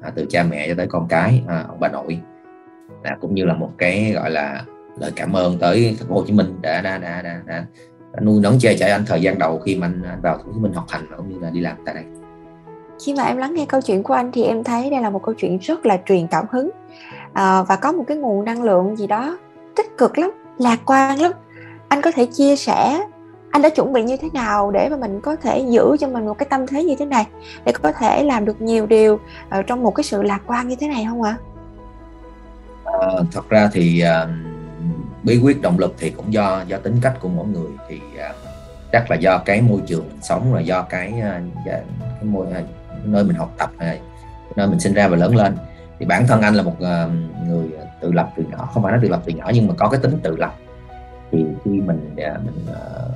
à, 0.00 0.10
từ 0.14 0.26
cha 0.30 0.42
mẹ 0.42 0.68
cho 0.68 0.74
tới 0.74 0.86
con 0.86 1.08
cái 1.08 1.42
à, 1.48 1.64
ông 1.68 1.80
bà 1.80 1.88
nội. 1.88 2.20
Cũng 3.20 3.34
như 3.34 3.44
là 3.44 3.54
một 3.54 3.72
cái 3.78 4.12
gọi 4.12 4.30
là 4.30 4.64
lời 5.00 5.12
cảm 5.16 5.36
ơn 5.36 5.58
tới 5.58 5.96
thành 5.98 6.08
phố 6.08 6.14
Hồ 6.14 6.24
Chí 6.26 6.32
Minh 6.32 6.58
đã 6.62 6.82
đã 6.82 6.98
đã 6.98 7.22
đã, 7.22 7.40
đã, 7.46 7.64
đã 8.12 8.20
nuôi 8.20 8.40
nấng 8.40 8.58
che 8.58 8.76
chở 8.76 8.86
anh 8.86 9.04
thời 9.06 9.22
gian 9.22 9.38
đầu 9.38 9.58
khi 9.58 9.76
mà 9.76 9.86
anh, 9.86 10.02
anh 10.02 10.20
vào 10.20 10.36
thành 10.36 10.46
phố 10.46 10.52
Hồ 10.52 10.54
Chí 10.54 10.60
Minh 10.60 10.72
học 10.72 10.84
hành 10.88 11.06
cũng 11.16 11.28
như 11.28 11.38
là 11.40 11.50
đi 11.50 11.60
làm 11.60 11.76
tại 11.86 11.94
đây 11.94 12.04
khi 13.04 13.14
mà 13.14 13.24
em 13.24 13.36
lắng 13.36 13.54
nghe 13.54 13.66
câu 13.68 13.80
chuyện 13.80 14.02
của 14.02 14.14
anh 14.14 14.32
thì 14.32 14.42
em 14.42 14.64
thấy 14.64 14.90
đây 14.90 15.00
là 15.00 15.10
một 15.10 15.22
câu 15.22 15.34
chuyện 15.34 15.58
rất 15.58 15.86
là 15.86 15.98
truyền 16.06 16.26
cảm 16.26 16.44
hứng 16.50 16.70
à, 17.32 17.62
và 17.62 17.76
có 17.76 17.92
một 17.92 18.04
cái 18.08 18.16
nguồn 18.16 18.44
năng 18.44 18.62
lượng 18.62 18.96
gì 18.96 19.06
đó 19.06 19.38
tích 19.76 19.98
cực 19.98 20.18
lắm 20.18 20.30
lạc 20.58 20.78
quan 20.86 21.20
lắm 21.20 21.32
anh 21.88 22.02
có 22.02 22.10
thể 22.10 22.26
chia 22.26 22.56
sẻ 22.56 23.00
anh 23.50 23.62
đã 23.62 23.68
chuẩn 23.68 23.92
bị 23.92 24.02
như 24.02 24.16
thế 24.16 24.28
nào 24.32 24.70
để 24.70 24.88
mà 24.88 24.96
mình 24.96 25.20
có 25.20 25.36
thể 25.36 25.64
giữ 25.68 25.96
cho 26.00 26.08
mình 26.08 26.26
một 26.26 26.38
cái 26.38 26.46
tâm 26.50 26.66
thế 26.66 26.84
như 26.84 26.94
thế 26.98 27.04
này 27.04 27.26
để 27.64 27.72
có 27.82 27.92
thể 27.92 28.22
làm 28.22 28.44
được 28.44 28.60
nhiều 28.60 28.86
điều 28.86 29.14
uh, 29.14 29.66
trong 29.66 29.82
một 29.82 29.94
cái 29.94 30.04
sự 30.04 30.22
lạc 30.22 30.40
quan 30.46 30.68
như 30.68 30.76
thế 30.80 30.88
này 30.88 31.06
không 31.08 31.22
ạ? 31.22 31.36
À, 32.84 33.08
thật 33.32 33.48
ra 33.48 33.70
thì 33.72 34.04
uh, 34.04 34.30
bí 35.22 35.40
quyết 35.44 35.62
động 35.62 35.78
lực 35.78 35.94
thì 35.98 36.10
cũng 36.10 36.32
do 36.32 36.62
do 36.68 36.78
tính 36.78 36.96
cách 37.02 37.14
của 37.20 37.28
mỗi 37.28 37.46
người 37.46 37.70
thì 37.88 37.96
uh, 37.96 38.36
chắc 38.92 39.10
là 39.10 39.16
do 39.16 39.38
cái 39.38 39.60
môi 39.60 39.80
trường 39.86 40.08
mình 40.08 40.18
sống 40.22 40.54
là 40.54 40.60
do 40.60 40.82
cái 40.82 41.12
uh, 41.18 41.64
cái 41.66 41.82
môi 42.22 42.46
uh, 42.46 42.75
nơi 43.12 43.24
mình 43.24 43.36
học 43.36 43.54
tập 43.58 43.70
này 43.78 44.00
nơi 44.56 44.66
mình 44.66 44.80
sinh 44.80 44.94
ra 44.94 45.08
và 45.08 45.16
lớn 45.16 45.36
lên. 45.36 45.56
Thì 45.98 46.06
bản 46.06 46.26
thân 46.26 46.40
anh 46.40 46.54
là 46.54 46.62
một 46.62 46.76
ờ, 46.80 47.10
người 47.46 47.68
tự 48.00 48.12
lập 48.12 48.30
từ 48.36 48.44
nhỏ 48.50 48.68
không 48.74 48.82
phải 48.82 48.92
nói 48.92 49.00
tự 49.02 49.08
lập 49.08 49.22
từ 49.24 49.32
nhỏ 49.32 49.50
nhưng 49.54 49.68
mà 49.68 49.74
có 49.78 49.88
cái 49.88 50.00
tính 50.02 50.18
tự 50.22 50.36
lập. 50.36 50.54
Thì 51.32 51.44
khi 51.64 51.70
mình 51.70 52.14
ờ, 52.16 52.40
mình 52.44 52.66
ờ, 52.74 53.10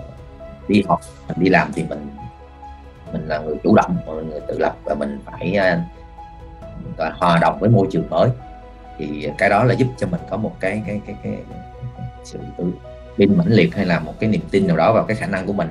đi 0.69 0.83
học 0.89 1.01
mình 1.29 1.37
đi 1.41 1.49
làm 1.49 1.73
thì 1.73 1.85
mình 1.89 2.11
mình 3.13 3.29
là 3.29 3.39
người 3.39 3.57
chủ 3.63 3.75
động 3.77 3.97
mình 4.07 4.31
người 4.31 4.41
tự 4.49 4.59
lập 4.59 4.77
và 4.85 4.95
mình 4.95 5.19
phải 5.25 5.59
hòa 7.19 7.39
đồng 7.41 7.59
với 7.61 7.71
môi 7.71 7.87
trường 7.91 8.11
mới. 8.11 8.31
Thì 8.99 9.31
cái 9.39 9.51
đó 9.51 9.65
là 9.65 9.75
giúp 9.75 9.87
cho 9.99 10.07
mình 10.07 10.21
có 10.31 10.37
một 10.37 10.57
cái 10.61 10.83
cái 10.87 11.01
cái 11.07 11.17
cái, 11.23 11.33
cái, 11.51 11.59
cái 11.97 12.07
sự 12.25 12.39
tự 12.59 12.73
tin 13.17 13.39
mãnh 13.39 13.49
liệt 13.49 13.75
hay 13.75 13.87
là 13.87 13.99
một 13.99 14.15
cái 14.21 14.31
niềm 14.31 14.41
tin 14.51 14.67
nào 14.67 14.77
đó 14.77 14.93
vào 14.93 15.05
cái 15.05 15.17
khả 15.17 15.27
năng 15.27 15.47
của 15.47 15.53
mình 15.53 15.69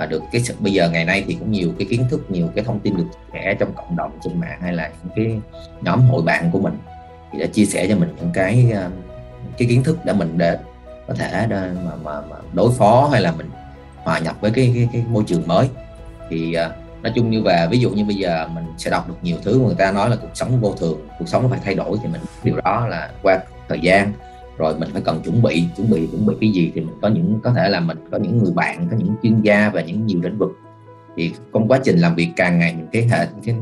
và 0.00 0.06
được 0.06 0.22
cái 0.32 0.42
sự 0.42 0.54
bây 0.58 0.72
giờ 0.72 0.90
ngày 0.90 1.04
nay 1.04 1.24
thì 1.26 1.34
cũng 1.34 1.52
nhiều 1.52 1.72
cái 1.78 1.86
kiến 1.90 2.04
thức 2.10 2.30
nhiều 2.30 2.48
cái 2.54 2.64
thông 2.64 2.80
tin 2.80 2.96
được 2.96 3.06
trẻ 3.32 3.56
trong 3.58 3.72
cộng 3.76 3.96
đồng 3.96 4.18
trên 4.24 4.40
mạng 4.40 4.58
hay 4.62 4.72
là 4.72 4.90
những 5.02 5.12
cái 5.16 5.40
nhóm 5.80 6.00
hội 6.00 6.22
bạn 6.22 6.50
của 6.50 6.60
mình 6.60 6.78
thì 7.32 7.38
đã 7.38 7.46
chia 7.46 7.64
sẻ 7.64 7.86
cho 7.88 7.96
mình 7.96 8.14
những 8.16 8.30
cái 8.34 8.70
ờ, 8.74 8.90
cái 9.58 9.68
kiến 9.68 9.82
thức 9.82 9.98
để 10.04 10.12
mình 10.12 10.38
để 10.38 10.58
có 11.08 11.14
thể 11.14 11.46
mà, 11.50 11.72
mà, 12.04 12.20
mà 12.20 12.36
đối 12.52 12.70
phó 12.72 13.08
hay 13.12 13.20
là 13.20 13.32
mình 13.32 13.50
hòa 13.96 14.18
nhập 14.18 14.36
với 14.40 14.50
cái 14.50 14.72
cái, 14.74 14.88
cái 14.92 15.04
môi 15.08 15.24
trường 15.26 15.46
mới. 15.46 15.68
Thì 16.30 16.54
ờ, 16.54 16.72
nói 17.02 17.12
chung 17.16 17.30
như 17.30 17.42
về 17.42 17.66
ví 17.70 17.78
dụ 17.78 17.90
như 17.90 18.04
bây 18.04 18.16
giờ 18.16 18.48
mình 18.54 18.64
sẽ 18.78 18.90
đọc 18.90 19.08
được 19.08 19.16
nhiều 19.22 19.36
thứ 19.42 19.58
người 19.58 19.74
ta 19.74 19.92
nói 19.92 20.10
là 20.10 20.16
cuộc 20.16 20.30
sống 20.34 20.60
vô 20.60 20.74
thường 20.80 21.08
cuộc 21.18 21.28
sống 21.28 21.42
nó 21.42 21.48
phải 21.48 21.60
thay 21.64 21.74
đổi 21.74 21.98
thì 22.02 22.08
mình 22.08 22.20
điều 22.44 22.56
đó 22.64 22.86
là 22.86 23.10
qua 23.22 23.38
thời 23.68 23.80
gian 23.80 24.12
rồi 24.60 24.74
mình 24.78 24.88
phải 24.92 25.02
cần 25.02 25.20
chuẩn 25.24 25.42
bị 25.42 25.64
chuẩn 25.76 25.90
bị 25.90 26.06
chuẩn 26.06 26.26
bị 26.26 26.34
cái 26.40 26.50
gì 26.50 26.72
thì 26.74 26.80
mình 26.80 26.94
có 27.02 27.08
những 27.08 27.40
có 27.42 27.52
thể 27.52 27.68
là 27.68 27.80
mình 27.80 27.98
có 28.12 28.18
những 28.18 28.38
người 28.38 28.52
bạn 28.52 28.88
có 28.90 28.96
những 28.96 29.14
chuyên 29.22 29.40
gia 29.42 29.70
và 29.74 29.80
những 29.80 30.06
nhiều 30.06 30.20
lĩnh 30.22 30.38
vực. 30.38 30.50
Thì 31.16 31.32
trong 31.52 31.68
quá 31.68 31.80
trình 31.84 31.98
làm 31.98 32.14
việc 32.14 32.28
càng 32.36 32.58
ngày 32.58 32.74
những 32.78 32.86
cái 32.92 33.02
hệ 33.02 33.26
cái, 33.26 33.26
cái, 33.44 33.54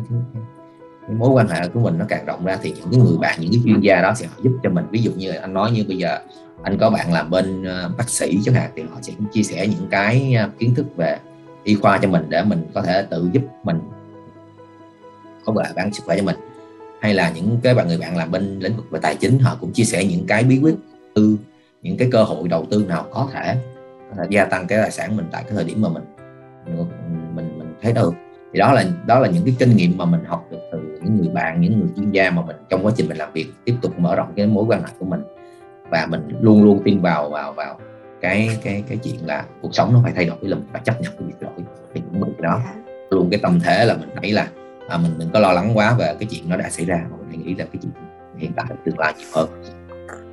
cái 1.06 1.16
mối 1.16 1.30
quan 1.30 1.48
hệ 1.48 1.68
của 1.68 1.80
mình 1.80 1.98
nó 1.98 2.04
càng 2.08 2.26
rộng 2.26 2.44
ra 2.44 2.58
thì 2.62 2.72
những 2.76 2.90
cái 2.90 3.00
người 3.00 3.18
bạn 3.18 3.38
những 3.40 3.50
cái 3.52 3.60
chuyên 3.64 3.80
gia 3.80 4.02
đó 4.02 4.14
sẽ 4.16 4.26
giúp 4.42 4.58
cho 4.62 4.70
mình. 4.70 4.84
Ví 4.90 5.02
dụ 5.02 5.10
như 5.16 5.30
anh 5.30 5.54
nói 5.54 5.70
như 5.70 5.84
bây 5.88 5.96
giờ 5.96 6.18
anh 6.62 6.78
có 6.78 6.90
bạn 6.90 7.12
làm 7.12 7.30
bên 7.30 7.64
ờ, 7.64 7.90
bác 7.98 8.08
sĩ 8.08 8.38
chẳng 8.44 8.54
hạn 8.54 8.70
thì 8.76 8.82
họ 8.82 8.98
sẽ 9.02 9.12
chia 9.32 9.42
sẻ 9.42 9.66
những 9.66 9.88
cái 9.90 10.34
ờ, 10.34 10.50
kiến 10.58 10.74
thức 10.74 10.86
về 10.96 11.18
y 11.64 11.74
khoa 11.74 11.98
cho 11.98 12.08
mình 12.08 12.26
để 12.28 12.42
mình 12.42 12.66
có 12.74 12.82
thể 12.82 13.06
tự 13.10 13.30
giúp 13.32 13.42
mình 13.64 13.80
có 15.44 15.52
vệ 15.52 15.64
bán 15.76 15.92
sức 15.94 16.02
khỏe 16.06 16.16
cho 16.18 16.24
mình. 16.24 16.36
Hay 17.00 17.14
là 17.14 17.30
những 17.30 17.58
cái 17.62 17.74
bạn 17.74 17.88
người 17.88 17.98
bạn 17.98 18.16
làm 18.16 18.30
bên 18.30 18.58
lĩnh 18.58 18.76
vực 18.76 18.90
về 18.90 19.00
tài 19.02 19.16
chính 19.16 19.38
họ 19.38 19.56
cũng 19.60 19.72
chia 19.72 19.84
sẻ 19.84 20.04
những 20.04 20.26
cái 20.26 20.44
bí 20.44 20.58
quyết 20.62 20.74
tư 21.18 21.38
những 21.82 21.96
cái 21.96 22.08
cơ 22.12 22.22
hội 22.22 22.48
đầu 22.48 22.66
tư 22.70 22.84
nào 22.88 23.06
có 23.10 23.28
thể 23.32 23.56
gia 24.30 24.44
tăng 24.44 24.66
cái 24.66 24.78
tài 24.78 24.90
sản 24.90 25.16
mình 25.16 25.26
tại 25.30 25.42
cái 25.42 25.52
thời 25.54 25.64
điểm 25.64 25.82
mà 25.82 25.88
mình 25.88 26.04
mình 27.34 27.58
mình 27.58 27.74
thấy 27.82 27.92
được. 27.92 28.14
Thì 28.52 28.58
đó 28.58 28.72
là 28.72 28.84
đó 29.06 29.18
là 29.18 29.28
những 29.28 29.44
cái 29.44 29.54
kinh 29.58 29.76
nghiệm 29.76 29.98
mà 29.98 30.04
mình 30.04 30.24
học 30.24 30.46
được 30.50 30.58
từ 30.72 30.78
những 31.02 31.16
người 31.16 31.28
bạn 31.28 31.60
những 31.60 31.80
người 31.80 31.88
chuyên 31.96 32.10
gia 32.10 32.30
mà 32.30 32.42
mình 32.46 32.56
trong 32.68 32.86
quá 32.86 32.92
trình 32.96 33.08
mình 33.08 33.16
làm 33.16 33.32
việc 33.32 33.46
tiếp 33.64 33.74
tục 33.82 33.98
mở 33.98 34.16
rộng 34.16 34.32
cái 34.36 34.46
mối 34.46 34.64
quan 34.68 34.80
hệ 34.82 34.88
của 34.98 35.06
mình. 35.06 35.22
Và 35.90 36.06
mình 36.10 36.28
luôn 36.40 36.64
luôn 36.64 36.82
tin 36.84 37.00
vào 37.00 37.30
vào 37.30 37.52
vào 37.52 37.78
cái 38.20 38.58
cái 38.62 38.84
cái 38.88 38.98
chuyện 39.02 39.26
là 39.26 39.44
cuộc 39.62 39.74
sống 39.74 39.92
nó 39.92 40.00
phải 40.02 40.12
thay 40.16 40.24
đổi 40.24 40.38
là 40.40 40.56
mình 40.56 40.68
phải 40.72 40.82
chấp 40.84 41.00
nhận 41.00 41.12
cái 41.18 41.26
việc 41.26 41.40
đổi 41.40 41.52
thì 41.94 42.00
cũng 42.00 42.20
bị 42.20 42.32
đó. 42.42 42.60
Dạ. 42.64 42.82
luôn 43.10 43.28
cái 43.30 43.40
tâm 43.42 43.60
thế 43.64 43.84
là 43.84 43.94
mình 43.94 44.08
thấy 44.16 44.32
là 44.32 44.48
à, 44.88 44.98
mình 44.98 45.12
đừng 45.18 45.30
có 45.32 45.40
lo 45.40 45.52
lắng 45.52 45.70
quá 45.74 45.96
về 45.98 46.14
cái 46.20 46.28
chuyện 46.30 46.48
nó 46.48 46.56
đã 46.56 46.70
xảy 46.70 46.86
ra 46.86 47.04
mà 47.10 47.16
mình 47.16 47.28
hãy 47.28 47.38
nghĩ 47.38 47.54
là 47.54 47.64
cái 47.64 47.80
chuyện 47.82 47.92
hiện 48.36 48.52
tại 48.56 48.66
tương 48.84 48.98
lai 48.98 49.14
nhiều 49.18 49.28
hơn 49.32 49.48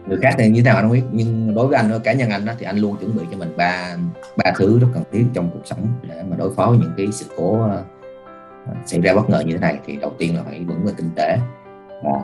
người 0.07 0.17
khác 0.21 0.35
thì 0.38 0.50
như 0.50 0.62
thế 0.62 0.65
nào 0.65 0.75
anh 0.75 0.83
không 0.83 0.91
biết 0.91 1.03
nhưng 1.12 1.55
đối 1.55 1.67
với 1.67 1.77
anh 1.77 2.00
cá 2.03 2.13
nhân 2.13 2.29
anh 2.29 2.45
đó, 2.45 2.53
thì 2.59 2.65
anh 2.65 2.77
luôn 2.77 2.95
chuẩn 2.97 3.17
bị 3.17 3.24
cho 3.31 3.38
mình 3.38 3.53
ba 3.57 3.95
ba 4.38 4.51
thứ 4.57 4.79
rất 4.79 4.88
cần 4.93 5.03
thiết 5.12 5.25
trong 5.33 5.50
cuộc 5.53 5.62
sống 5.65 5.88
để 6.01 6.24
mà 6.29 6.38
đối 6.38 6.53
phó 6.53 6.65
với 6.65 6.77
những 6.77 6.91
cái 6.97 7.07
sự 7.12 7.25
cố 7.38 7.62
ờ, 7.62 7.83
ờ, 8.67 8.74
xảy 8.85 9.01
ra 9.01 9.13
bất 9.13 9.29
ngờ 9.29 9.43
như 9.45 9.53
thế 9.53 9.59
này. 9.59 9.79
Thì 9.85 9.95
đầu 9.95 10.13
tiên 10.17 10.35
là 10.35 10.43
phải 10.43 10.59
vững 10.59 10.83
về 10.85 10.91
kinh 10.97 11.09
tế 11.15 11.38
và 12.03 12.19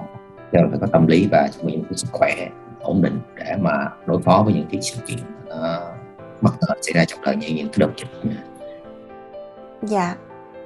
rồi 0.52 0.68
phải 0.70 0.80
có 0.82 0.88
tâm 0.88 1.08
lý 1.08 1.28
và 1.32 1.50
chuẩn 1.56 1.68
bị 1.68 1.78
một 1.78 1.84
cái 1.90 1.98
sức 1.98 2.08
khỏe 2.12 2.50
ổn 2.80 3.02
định 3.02 3.20
để 3.36 3.56
mà 3.60 3.90
đối 4.06 4.22
phó 4.22 4.42
với 4.46 4.54
những 4.54 4.68
cái 4.72 4.82
sự 4.82 5.02
kiện 5.08 5.18
uh, 5.48 6.02
bất 6.42 6.52
ngờ 6.62 6.76
xảy 6.82 6.94
ra 6.94 7.06
trong 7.06 7.22
đời 7.22 7.36
như 7.36 7.48
những 7.48 7.68
cái 7.68 7.78
đợt 7.78 7.92
dịch. 7.98 8.32
Dạ. 9.84 10.16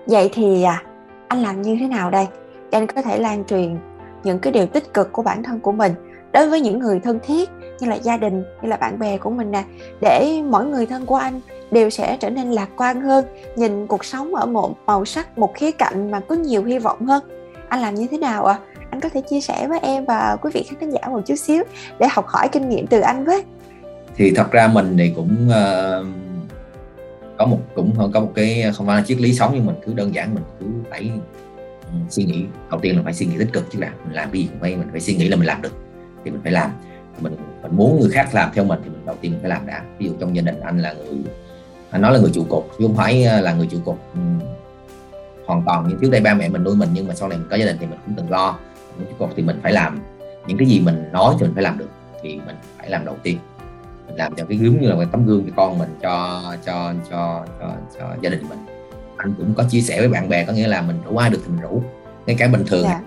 Vậy 0.08 0.30
thì 0.34 0.64
à, 0.64 0.84
anh 1.28 1.42
làm 1.42 1.62
như 1.62 1.78
thế 1.80 1.88
nào 1.88 2.12
đây? 2.12 2.28
Để 2.72 2.78
anh 2.78 2.88
có 2.88 3.02
thể 3.02 3.18
lan 3.18 3.44
truyền 3.46 3.78
những 4.24 4.40
cái 4.40 4.54
điều 4.54 4.66
tích 4.66 4.94
cực 4.94 5.12
của 5.12 5.24
bản 5.24 5.44
thân 5.44 5.60
của 5.60 5.72
mình 5.72 5.94
đối 6.36 6.50
với 6.50 6.62
những 6.62 6.80
người 6.80 7.00
thân 7.00 7.20
thiết 7.24 7.50
như 7.80 7.88
là 7.88 7.96
gia 7.96 8.18
đình 8.18 8.44
như 8.62 8.70
là 8.70 8.78
bạn 8.78 9.00
bè 9.00 9.18
của 9.18 9.30
mình 9.30 9.52
nè 9.52 9.64
để 10.02 10.42
mỗi 10.50 10.66
người 10.66 10.86
thân 10.86 11.06
của 11.06 11.16
anh 11.16 11.42
đều 11.72 11.90
sẽ 11.90 12.18
trở 12.20 12.30
nên 12.30 12.52
lạc 12.52 12.70
quan 12.78 13.02
hơn 13.02 13.26
nhìn 13.56 13.88
cuộc 13.88 14.06
sống 14.06 14.36
ở 14.36 14.46
một 14.46 14.76
màu 14.86 15.06
sắc 15.06 15.38
một 15.38 15.54
khía 15.56 15.72
cạnh 15.72 16.12
mà 16.12 16.20
có 16.20 16.36
nhiều 16.36 16.64
hy 16.64 16.80
vọng 16.80 17.06
hơn. 17.06 17.24
Anh 17.70 17.82
làm 17.82 17.96
như 17.96 18.08
thế 18.12 18.18
nào 18.18 18.46
ạ? 18.46 18.60
À? 18.62 18.82
anh 18.90 19.00
có 19.02 19.10
thể 19.10 19.22
chia 19.22 19.42
sẻ 19.42 19.68
với 19.68 19.80
em 19.80 20.06
và 20.06 20.38
quý 20.42 20.52
vị 20.54 20.66
khán 20.80 20.90
giả 20.90 21.00
một 21.10 21.22
chút 21.26 21.36
xíu 21.36 21.64
để 22.00 22.08
học 22.12 22.26
hỏi 22.28 22.50
kinh 22.52 22.70
nghiệm 22.70 22.88
từ 22.88 23.00
anh 23.00 23.26
với. 23.26 23.44
Thì 24.16 24.32
thật 24.36 24.52
ra 24.52 24.68
mình 24.68 24.96
thì 24.98 25.12
cũng 25.16 25.48
uh, 25.48 26.06
có 27.38 27.46
một 27.46 27.60
cũng 27.76 28.12
có 28.14 28.20
một 28.20 28.32
cái 28.36 28.64
không 28.74 28.88
phải 28.88 28.98
là 28.98 29.04
triết 29.08 29.22
lý 29.22 29.34
sống 29.34 29.52
nhưng 29.56 29.66
mình 29.66 29.76
cứ 29.86 29.94
đơn 29.94 30.16
giản 30.16 30.36
mình 30.36 30.44
cứ 30.60 30.66
phải 30.90 31.12
ừ, 31.82 31.98
suy 32.10 32.24
nghĩ. 32.24 32.46
Đầu 32.72 32.80
tiên 32.80 32.96
là 32.96 33.02
phải 33.04 33.14
suy 33.14 33.26
nghĩ 33.26 33.36
tích 33.40 33.54
cực 33.54 33.72
chứ 33.72 33.80
là 33.80 33.92
mình 34.06 34.14
làm 34.14 34.30
cái 34.32 34.42
gì 34.42 34.48
cũng 34.48 34.60
phải 34.60 34.76
mình 34.76 34.88
phải 34.92 35.02
suy 35.02 35.16
nghĩ 35.16 35.28
là 35.30 35.36
mình 35.36 35.48
làm 35.48 35.62
được 35.62 35.85
thì 36.26 36.32
mình 36.32 36.42
phải 36.44 36.52
làm. 36.52 36.72
Mình 37.20 37.36
mình 37.62 37.72
muốn 37.76 38.00
người 38.00 38.10
khác 38.10 38.30
làm 38.34 38.50
theo 38.54 38.66
mình 38.66 38.80
thì 38.84 38.90
mình 38.90 39.06
đầu 39.06 39.16
tiên 39.22 39.32
mình 39.32 39.42
phải 39.42 39.50
làm 39.50 39.68
đã. 39.68 39.84
Ví 39.98 40.06
dụ 40.06 40.14
trong 40.20 40.36
gia 40.36 40.42
đình 40.42 40.60
anh 40.60 40.80
là 40.80 40.94
người 40.94 41.24
anh 41.90 42.02
nói 42.02 42.14
là 42.14 42.20
người 42.20 42.32
trụ 42.34 42.46
cột 42.50 42.64
chứ 42.78 42.86
không 42.88 42.96
phải 42.96 43.42
là 43.42 43.54
người 43.54 43.68
trụ 43.68 43.78
cột 43.86 43.98
um, 44.14 44.40
hoàn 45.46 45.62
toàn 45.66 45.88
như 45.88 45.96
trước 46.02 46.10
đây 46.12 46.22
ba 46.22 46.34
mẹ 46.34 46.50
mình 46.50 46.64
nuôi 46.64 46.76
mình 46.76 46.90
nhưng 46.94 47.08
mà 47.08 47.16
sau 47.16 47.30
này 47.30 47.38
mình 47.38 47.48
có 47.50 47.56
gia 47.56 47.66
đình 47.66 47.78
thì 47.80 47.86
mình 47.86 48.00
cũng 48.06 48.16
từng 48.18 48.32
lo. 48.32 48.60
Trụ 49.00 49.16
cột 49.20 49.30
thì 49.36 49.44
mình 49.44 49.60
phải 49.64 49.74
làm. 49.74 50.00
Những 50.48 50.58
cái 50.58 50.68
gì 50.68 50.80
mình 50.80 51.04
nói 51.12 51.36
thì 51.40 51.46
mình 51.46 51.54
phải 51.54 51.64
làm 51.64 51.78
được 51.78 51.90
thì 52.24 52.40
mình 52.46 52.56
phải 52.78 52.90
làm 52.90 53.06
đầu 53.06 53.16
tiên. 53.24 53.38
Mình 54.08 54.16
làm 54.16 54.36
cho 54.36 54.46
cái 54.46 54.58
giống 54.58 54.82
như 54.82 54.88
là 54.88 54.96
cái 54.96 55.08
tấm 55.12 55.26
gương 55.26 55.46
cho 55.46 55.52
con 55.56 55.80
mình 55.80 55.90
cho 56.02 56.42
cho 56.66 56.94
cho 57.10 57.46
cho, 57.60 57.72
cho 58.00 58.16
gia 58.22 58.30
đình 58.30 58.50
mình. 58.50 58.60
Anh 59.18 59.34
cũng 59.38 59.54
có 59.54 59.64
chia 59.70 59.82
sẻ 59.82 60.00
với 60.00 60.10
bạn 60.10 60.30
bè 60.30 60.46
có 60.46 60.54
nghĩa 60.54 60.68
là 60.68 60.82
mình 60.82 60.96
rủ 61.06 61.18
ai 61.18 61.30
được 61.30 61.40
thì 61.46 61.52
mình 61.52 61.62
rủ. 61.62 61.82
Ngay 62.26 62.36
cả 62.40 62.48
bình 62.48 62.64
thường 62.68 62.84
dạ. 62.84 63.02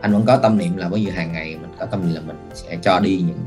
Anh 0.00 0.12
vẫn 0.12 0.24
có 0.26 0.36
tâm 0.36 0.58
niệm 0.58 0.76
là 0.76 0.88
bây 0.88 1.02
giờ 1.02 1.12
hàng 1.12 1.32
ngày 1.32 1.56
mình 1.60 1.70
có 1.78 1.86
tâm 1.86 2.00
niệm 2.06 2.14
là 2.14 2.20
mình 2.26 2.36
sẽ 2.52 2.76
cho 2.82 3.00
đi 3.00 3.24
những 3.26 3.38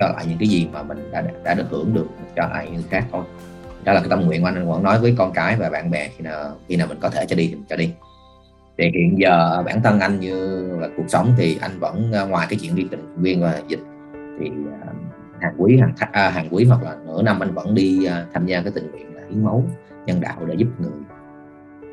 cho 0.00 0.08
lại 0.08 0.26
những 0.28 0.38
cái 0.38 0.48
gì 0.48 0.68
mà 0.72 0.82
mình 0.82 1.10
đã 1.12 1.24
đã 1.44 1.54
được 1.54 1.66
hưởng 1.70 1.94
được 1.94 2.06
cho 2.36 2.48
lại 2.48 2.70
người 2.70 2.84
khác 2.90 3.04
thôi. 3.12 3.24
Đó 3.84 3.92
là 3.92 4.00
cái 4.00 4.08
tâm 4.08 4.20
nguyện 4.20 4.40
của 4.40 4.48
anh. 4.48 4.54
Anh 4.54 4.68
vẫn 4.68 4.82
nói 4.82 5.00
với 5.00 5.14
con 5.18 5.32
cái 5.32 5.56
và 5.56 5.70
bạn 5.70 5.90
bè 5.90 6.08
khi 6.08 6.24
nào 6.24 6.56
khi 6.68 6.76
nào 6.76 6.86
mình 6.86 6.98
có 7.00 7.08
thể 7.08 7.26
cho 7.28 7.36
đi 7.36 7.48
thì 7.48 7.54
mình 7.54 7.64
cho 7.68 7.76
đi. 7.76 7.90
Thì 8.78 8.90
hiện 8.94 9.18
giờ 9.18 9.62
bản 9.66 9.82
thân 9.82 10.00
anh 10.00 10.20
như 10.20 10.66
là 10.80 10.88
cuộc 10.96 11.04
sống 11.08 11.34
thì 11.38 11.58
anh 11.60 11.78
vẫn 11.78 12.12
ờ, 12.12 12.26
ngoài 12.26 12.46
cái 12.50 12.58
chuyện 12.62 12.74
đi 12.74 12.86
tình 12.90 13.14
viên 13.16 13.42
và 13.42 13.60
dịch 13.68 13.80
thì 14.40 14.50
ờ, 14.86 14.92
hàng 15.40 15.54
quý 15.58 15.78
hàng 15.80 15.92
à, 16.12 16.30
hàng 16.30 16.48
quý 16.50 16.64
hoặc 16.64 16.82
là 16.82 16.96
nửa 17.06 17.22
năm 17.22 17.42
anh 17.42 17.54
vẫn 17.54 17.74
đi 17.74 18.04
ờ, 18.04 18.26
tham 18.32 18.46
gia 18.46 18.62
cái 18.62 18.72
tình 18.74 18.90
nguyện 18.90 19.06
hiến 19.30 19.44
máu 19.44 19.64
nhân 20.06 20.20
đạo 20.20 20.36
để 20.46 20.54
giúp 20.54 20.68
người. 20.78 20.90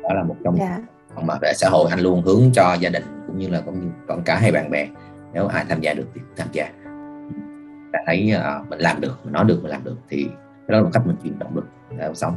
Đó 0.02 0.14
là 0.14 0.22
một 0.22 0.36
trong 0.44 0.56
yeah. 0.56 0.80
Dạ. 1.16 1.22
mà 1.22 1.34
vệ 1.42 1.52
xã 1.54 1.68
hội 1.68 1.90
anh 1.90 2.00
luôn 2.00 2.22
hướng 2.22 2.50
cho 2.52 2.76
gia 2.80 2.90
đình 2.90 3.02
cũng 3.26 3.38
như 3.38 3.48
là 3.48 3.60
cũng 3.60 3.80
như 3.80 3.86
con 4.06 4.22
cả 4.24 4.36
hay 4.36 4.52
bạn 4.52 4.70
bè. 4.70 4.86
Nếu 5.32 5.46
ai 5.46 5.64
tham 5.68 5.80
gia 5.80 5.94
được 5.94 6.06
thì 6.14 6.20
tham 6.36 6.48
gia. 6.52 6.68
Ta 7.92 7.98
thấy 8.06 8.32
uh, 8.36 8.68
mình 8.68 8.78
làm 8.78 9.00
được 9.00 9.18
mình 9.24 9.32
nói 9.32 9.44
được 9.44 9.58
mình 9.62 9.70
làm 9.70 9.84
được 9.84 9.96
thì 10.08 10.28
đó 10.68 10.76
là 10.76 10.82
một 10.82 10.90
cách 10.92 11.06
mình 11.06 11.16
chuyển 11.22 11.38
động 11.38 11.54
được 11.54 11.66
để 11.98 12.10
sống. 12.14 12.36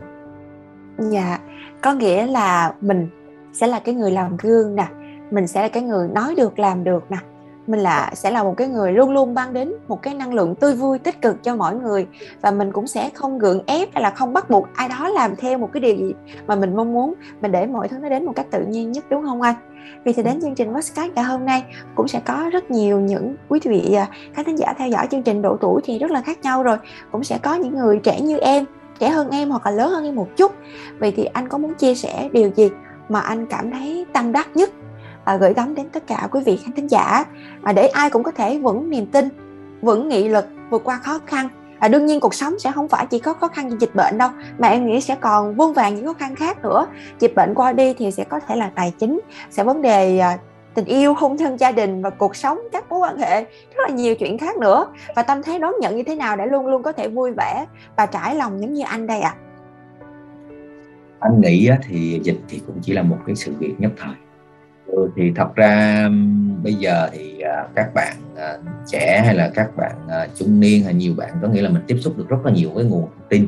Dạ 0.97 1.39
có 1.81 1.93
nghĩa 1.93 2.27
là 2.27 2.73
mình 2.81 3.09
sẽ 3.53 3.67
là 3.67 3.79
cái 3.79 3.95
người 3.95 4.11
làm 4.11 4.37
gương 4.37 4.75
nè 4.75 4.87
mình 5.31 5.47
sẽ 5.47 5.61
là 5.61 5.67
cái 5.67 5.83
người 5.83 6.07
nói 6.07 6.35
được 6.37 6.59
làm 6.59 6.83
được 6.83 7.11
nè 7.11 7.17
mình 7.67 7.79
là 7.79 8.11
sẽ 8.13 8.31
là 8.31 8.43
một 8.43 8.53
cái 8.57 8.67
người 8.67 8.91
luôn 8.91 9.11
luôn 9.11 9.33
mang 9.33 9.53
đến 9.53 9.73
một 9.87 10.01
cái 10.01 10.13
năng 10.13 10.33
lượng 10.33 10.55
tươi 10.55 10.75
vui 10.75 10.99
tích 10.99 11.21
cực 11.21 11.43
cho 11.43 11.55
mọi 11.55 11.75
người. 11.75 12.07
Và 12.41 12.51
mình 12.51 12.71
cũng 12.71 12.87
sẽ 12.87 13.09
không 13.13 13.39
gượng 13.39 13.61
ép 13.65 13.89
hay 13.93 14.03
là 14.03 14.09
không 14.09 14.33
bắt 14.33 14.49
buộc 14.49 14.67
ai 14.75 14.89
đó 14.89 15.09
làm 15.09 15.35
theo 15.35 15.57
một 15.57 15.69
cái 15.73 15.81
điều 15.81 15.95
gì 15.95 16.13
mà 16.47 16.55
mình 16.55 16.75
mong 16.75 16.93
muốn. 16.93 17.13
Mình 17.41 17.51
để 17.51 17.65
mọi 17.65 17.87
thứ 17.87 17.97
nó 17.97 18.09
đến 18.09 18.25
một 18.25 18.33
cách 18.35 18.47
tự 18.51 18.65
nhiên 18.65 18.91
nhất 18.91 19.05
đúng 19.09 19.23
không 19.23 19.41
anh? 19.41 19.55
Vì 20.03 20.13
thì 20.13 20.23
đến 20.23 20.41
chương 20.41 20.55
trình 20.55 20.73
podcast 20.73 21.11
ngày 21.15 21.25
hôm 21.25 21.45
nay 21.45 21.63
cũng 21.95 22.07
sẽ 22.07 22.21
có 22.25 22.49
rất 22.51 22.71
nhiều 22.71 22.99
những 22.99 23.35
quý 23.49 23.59
vị 23.63 23.93
à, 23.93 24.07
khán 24.33 24.45
thính 24.45 24.57
giả 24.57 24.73
theo 24.77 24.87
dõi 24.87 25.07
chương 25.11 25.23
trình 25.23 25.41
độ 25.41 25.57
tuổi 25.61 25.81
thì 25.83 25.99
rất 25.99 26.11
là 26.11 26.21
khác 26.21 26.39
nhau 26.43 26.63
rồi. 26.63 26.77
Cũng 27.11 27.23
sẽ 27.23 27.37
có 27.43 27.55
những 27.55 27.77
người 27.77 27.99
trẻ 28.03 28.21
như 28.21 28.37
em 28.37 28.65
trẻ 28.99 29.09
hơn 29.09 29.29
em 29.29 29.49
hoặc 29.49 29.65
là 29.65 29.71
lớn 29.71 29.89
hơn 29.89 30.03
em 30.03 30.15
một 30.15 30.27
chút. 30.37 30.51
Vậy 30.99 31.13
thì 31.17 31.25
anh 31.25 31.47
có 31.47 31.57
muốn 31.57 31.73
chia 31.73 31.95
sẻ 31.95 32.29
điều 32.31 32.51
gì 32.55 32.69
mà 33.09 33.19
anh 33.19 33.45
cảm 33.45 33.71
thấy 33.71 34.05
tâm 34.13 34.31
đắc 34.31 34.47
nhất 34.55 34.69
à, 35.27 35.37
gửi 35.37 35.53
gắm 35.53 35.75
đến 35.75 35.89
tất 35.89 36.07
cả 36.07 36.27
quý 36.31 36.41
vị 36.45 36.59
khán 36.63 36.71
thính 36.71 36.87
giả. 36.87 37.23
À, 37.63 37.73
để 37.73 37.87
ai 37.87 38.09
cũng 38.09 38.23
có 38.23 38.31
thể 38.31 38.59
vững 38.59 38.89
niềm 38.89 39.05
tin 39.05 39.29
vững 39.81 40.07
nghị 40.07 40.29
lực 40.29 40.45
vượt 40.69 40.83
qua 40.83 40.97
khó 40.97 41.19
khăn. 41.25 41.49
À, 41.79 41.87
đương 41.87 42.05
nhiên 42.05 42.19
cuộc 42.19 42.33
sống 42.33 42.59
sẽ 42.59 42.71
không 42.71 42.87
phải 42.87 43.05
chỉ 43.05 43.19
có 43.19 43.33
khó 43.33 43.47
khăn 43.47 43.69
vì 43.69 43.75
dịch 43.79 43.95
bệnh 43.95 44.17
đâu 44.17 44.29
mà 44.57 44.67
em 44.67 44.85
nghĩ 44.85 45.01
sẽ 45.01 45.15
còn 45.15 45.55
vương 45.55 45.73
vàng 45.73 45.95
những 45.95 46.05
khó 46.05 46.13
khăn 46.13 46.35
khác 46.35 46.63
nữa. 46.63 46.87
Dịch 47.19 47.35
bệnh 47.35 47.53
qua 47.55 47.73
đi 47.73 47.93
thì 47.93 48.11
sẽ 48.11 48.23
có 48.23 48.39
thể 48.39 48.55
là 48.55 48.71
tài 48.75 48.93
chính 48.99 49.19
sẽ 49.49 49.63
vấn 49.63 49.81
đề 49.81 50.17
à, 50.17 50.37
tình 50.73 50.85
yêu 50.85 51.13
hôn 51.13 51.35
nhân 51.35 51.59
gia 51.59 51.71
đình 51.71 52.01
và 52.01 52.09
cuộc 52.09 52.35
sống 52.35 52.59
các 52.71 52.89
mối 52.89 52.99
quan 52.99 53.17
hệ 53.17 53.43
rất 53.43 53.83
là 53.87 53.89
nhiều 53.89 54.15
chuyện 54.15 54.37
khác 54.37 54.57
nữa. 54.57 54.87
Và 55.15 55.23
tâm 55.23 55.43
thế 55.43 55.59
đón 55.59 55.73
nhận 55.81 55.97
như 55.97 56.03
thế 56.03 56.15
nào 56.15 56.35
để 56.35 56.45
luôn 56.45 56.67
luôn 56.67 56.83
có 56.83 56.91
thể 56.91 57.07
vui 57.07 57.31
vẻ 57.31 57.65
và 57.97 58.05
trải 58.05 58.35
lòng 58.35 58.61
giống 58.61 58.73
như 58.73 58.83
anh 58.83 59.07
đây 59.07 59.19
ạ? 59.19 59.35
À? 59.37 59.43
anh 61.19 61.41
nghĩ 61.41 61.69
thì 61.87 62.19
dịch 62.23 62.37
thì 62.49 62.61
cũng 62.67 62.75
chỉ 62.81 62.93
là 62.93 63.01
một 63.01 63.17
cái 63.25 63.35
sự 63.35 63.53
việc 63.59 63.73
nhất 63.77 63.91
thời 63.97 64.26
ừ, 64.87 65.11
thì 65.15 65.31
thật 65.35 65.55
ra 65.55 66.09
bây 66.63 66.73
giờ 66.73 67.09
thì 67.13 67.39
à, 67.39 67.67
các 67.75 67.93
bạn 67.93 68.15
à, 68.35 68.57
trẻ 68.87 69.21
hay 69.25 69.35
là 69.35 69.51
các 69.55 69.77
bạn 69.77 69.95
à, 70.07 70.27
trung 70.35 70.59
niên 70.59 70.83
hay 70.83 70.93
nhiều 70.93 71.13
bạn 71.17 71.29
có 71.41 71.47
nghĩa 71.47 71.61
là 71.61 71.69
mình 71.69 71.83
tiếp 71.87 71.97
xúc 72.01 72.17
được 72.17 72.29
rất 72.29 72.37
là 72.45 72.51
nhiều 72.51 72.69
với 72.73 72.85
nguồn 72.85 73.01
thông 73.01 73.27
tin 73.29 73.47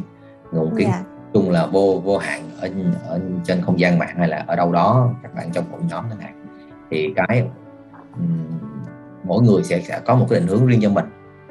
nguồn 0.51 0.75
kiến 0.75 0.87
yeah. 0.87 1.01
Dạ. 1.01 1.09
chung 1.33 1.49
là 1.49 1.65
vô 1.65 2.01
vô 2.05 2.17
hạn 2.17 2.41
ở, 2.61 2.69
ở 3.07 3.19
trên 3.43 3.61
không 3.61 3.79
gian 3.79 3.99
mạng 3.99 4.15
hay 4.17 4.27
là 4.27 4.43
ở 4.47 4.55
đâu 4.55 4.71
đó 4.71 5.13
các 5.23 5.35
bạn 5.35 5.51
trong 5.51 5.71
hội 5.71 5.81
nhóm 5.89 6.05
chẳng 6.09 6.19
hạn 6.19 6.45
thì 6.91 7.13
cái 7.15 7.43
mỗi 9.23 9.43
người 9.43 9.63
sẽ 9.63 9.81
sẽ 9.81 9.99
có 10.05 10.15
một 10.15 10.25
cái 10.29 10.39
định 10.39 10.47
hướng 10.47 10.65
riêng 10.65 10.79
cho 10.81 10.89
mình 10.89 11.05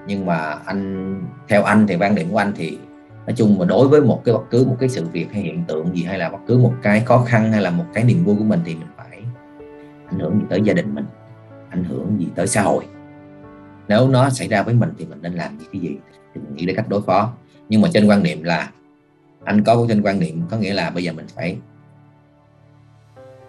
nhưng 0.06 0.26
mà 0.26 0.58
anh 0.64 1.14
theo 1.48 1.62
anh 1.62 1.86
thì 1.86 1.96
quan 1.96 2.14
điểm 2.14 2.28
của 2.30 2.38
anh 2.38 2.52
thì 2.56 2.78
nói 3.26 3.34
chung 3.36 3.58
mà 3.58 3.64
đối 3.64 3.88
với 3.88 4.00
một 4.00 4.22
cái 4.24 4.34
bất 4.34 4.50
cứ 4.50 4.64
một 4.64 4.76
cái 4.80 4.88
sự 4.88 5.06
việc 5.12 5.32
hay 5.32 5.42
hiện 5.42 5.64
tượng 5.68 5.96
gì 5.96 6.04
hay 6.04 6.18
là 6.18 6.28
bất 6.28 6.38
cứ 6.46 6.58
một 6.58 6.74
cái 6.82 7.00
khó 7.00 7.24
khăn 7.26 7.52
hay 7.52 7.62
là 7.62 7.70
một 7.70 7.84
cái 7.94 8.04
niềm 8.04 8.24
vui 8.24 8.36
của 8.38 8.44
mình 8.44 8.60
thì 8.64 8.74
mình 8.74 8.88
ảnh 10.10 10.18
hưởng 10.18 10.38
gì 10.38 10.46
tới 10.50 10.60
gia 10.64 10.74
đình 10.74 10.94
mình, 10.94 11.04
ảnh 11.70 11.84
hưởng 11.84 12.16
gì 12.20 12.28
tới 12.34 12.46
xã 12.46 12.62
hội. 12.62 12.84
Nếu 13.88 14.08
nó 14.08 14.30
xảy 14.30 14.48
ra 14.48 14.62
với 14.62 14.74
mình 14.74 14.90
thì 14.98 15.06
mình 15.06 15.18
nên 15.22 15.32
làm 15.32 15.58
gì 15.58 15.66
cái 15.72 15.82
gì 15.82 15.96
thì 16.34 16.40
mình 16.40 16.54
nghĩ 16.54 16.66
đến 16.66 16.76
cách 16.76 16.88
đối 16.88 17.02
phó. 17.02 17.32
Nhưng 17.68 17.80
mà 17.80 17.88
trên 17.92 18.06
quan 18.06 18.22
niệm 18.22 18.42
là, 18.42 18.70
anh 19.44 19.64
có 19.64 19.86
trên 19.88 20.02
quan 20.02 20.18
niệm 20.18 20.42
có 20.50 20.56
nghĩa 20.56 20.74
là 20.74 20.90
bây 20.90 21.04
giờ 21.04 21.12
mình 21.12 21.26
phải 21.34 21.58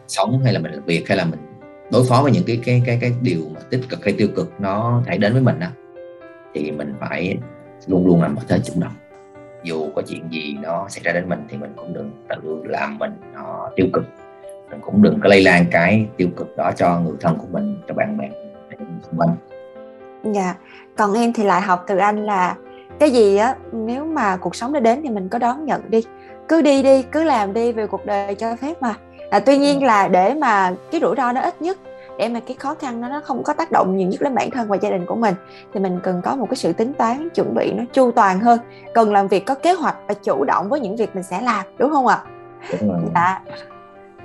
sống 0.07 0.41
hay 0.43 0.53
là 0.53 0.59
mình 0.59 0.71
làm 0.71 0.85
việc 0.85 1.07
hay 1.07 1.17
là 1.17 1.25
mình 1.25 1.39
đối 1.91 2.05
phó 2.09 2.21
với 2.23 2.31
những 2.31 2.43
cái 2.47 2.59
cái 2.65 2.83
cái 2.85 2.97
cái 3.01 3.13
điều 3.21 3.41
mà 3.53 3.59
tích 3.69 3.81
cực 3.89 4.05
hay 4.05 4.13
tiêu 4.17 4.27
cực 4.35 4.51
nó 4.59 5.03
thể 5.05 5.17
đến 5.17 5.33
với 5.33 5.41
mình 5.41 5.59
á, 5.59 5.71
thì 6.53 6.71
mình 6.71 6.93
phải 6.99 7.37
luôn 7.87 8.07
luôn 8.07 8.21
làm 8.21 8.35
một 8.35 8.41
thế 8.47 8.59
chủ 8.63 8.73
động. 8.77 8.93
Dù 9.63 9.89
có 9.95 10.01
chuyện 10.07 10.31
gì 10.31 10.55
nó 10.61 10.89
xảy 10.89 11.03
ra 11.03 11.11
đến 11.11 11.29
mình 11.29 11.45
thì 11.49 11.57
mình 11.57 11.73
cũng 11.75 11.93
đừng 11.93 12.11
tự 12.29 12.63
làm 12.65 12.97
mình 12.97 13.11
nó 13.33 13.69
tiêu 13.75 13.87
cực 13.93 14.03
mình 14.69 14.79
cũng 14.81 15.01
đừng 15.01 15.19
có 15.23 15.29
lây 15.29 15.43
lan 15.43 15.65
cái 15.71 16.07
tiêu 16.17 16.27
cực 16.37 16.57
đó 16.57 16.71
cho 16.75 16.99
người 16.99 17.15
thân 17.21 17.37
của 17.37 17.47
mình 17.51 17.81
cho 17.87 17.93
bạn 17.93 18.17
bè 18.17 18.29
xung 18.79 19.19
quanh. 19.19 19.35
Dạ. 20.23 20.55
Còn 20.97 21.13
em 21.13 21.33
thì 21.33 21.43
lại 21.43 21.61
học 21.61 21.83
từ 21.87 21.97
anh 21.97 22.25
là 22.25 22.55
cái 22.99 23.11
gì 23.11 23.37
á 23.37 23.55
nếu 23.71 24.05
mà 24.05 24.37
cuộc 24.37 24.55
sống 24.55 24.73
đã 24.73 24.79
đến 24.79 24.99
thì 25.03 25.09
mình 25.09 25.29
có 25.29 25.39
đón 25.39 25.65
nhận 25.65 25.81
đi. 25.89 26.03
Cứ 26.47 26.61
đi 26.61 26.83
đi 26.83 27.01
cứ 27.03 27.23
làm 27.23 27.53
đi 27.53 27.71
vì 27.71 27.87
cuộc 27.87 28.05
đời 28.05 28.35
cho 28.35 28.55
phép 28.55 28.81
mà. 28.81 28.93
À, 29.29 29.39
tuy 29.39 29.57
nhiên 29.57 29.83
là 29.83 30.07
để 30.07 30.33
mà 30.33 30.73
cái 30.91 31.01
rủi 31.01 31.15
ro 31.17 31.31
nó 31.31 31.41
ít 31.41 31.61
nhất 31.61 31.77
để 32.17 32.29
mà 32.29 32.39
cái 32.39 32.55
khó 32.59 32.75
khăn 32.75 33.01
nó 33.01 33.09
nó 33.09 33.21
không 33.23 33.43
có 33.43 33.53
tác 33.53 33.71
động 33.71 33.97
nhiều 33.97 34.07
nhất 34.07 34.21
đến 34.21 34.35
bản 34.35 34.51
thân 34.51 34.67
và 34.67 34.77
gia 34.81 34.89
đình 34.89 35.05
của 35.05 35.15
mình 35.15 35.35
thì 35.73 35.79
mình 35.79 35.99
cần 36.03 36.21
có 36.21 36.35
một 36.35 36.45
cái 36.49 36.55
sự 36.55 36.73
tính 36.73 36.93
toán 36.93 37.29
chuẩn 37.29 37.53
bị 37.53 37.71
nó 37.71 37.83
chu 37.93 38.11
toàn 38.11 38.39
hơn. 38.39 38.59
Cần 38.93 39.13
làm 39.13 39.27
việc 39.27 39.45
có 39.45 39.55
kế 39.55 39.73
hoạch 39.73 39.95
và 40.07 40.13
chủ 40.13 40.43
động 40.43 40.69
với 40.69 40.79
những 40.79 40.95
việc 40.95 41.15
mình 41.15 41.23
sẽ 41.23 41.41
làm 41.41 41.65
đúng 41.77 41.91
không 41.91 42.07
ạ? 42.07 42.19
Dạ 43.15 43.41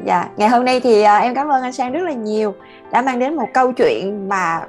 dạ 0.05 0.29
ngày 0.37 0.49
hôm 0.49 0.65
nay 0.65 0.81
thì 0.81 1.03
à, 1.03 1.19
em 1.19 1.35
cảm 1.35 1.49
ơn 1.49 1.63
anh 1.63 1.73
sang 1.73 1.93
rất 1.93 2.03
là 2.03 2.13
nhiều 2.13 2.55
đã 2.93 3.03
mang 3.03 3.19
đến 3.19 3.37
một 3.37 3.49
câu 3.55 3.73
chuyện 3.73 4.29
mà 4.29 4.67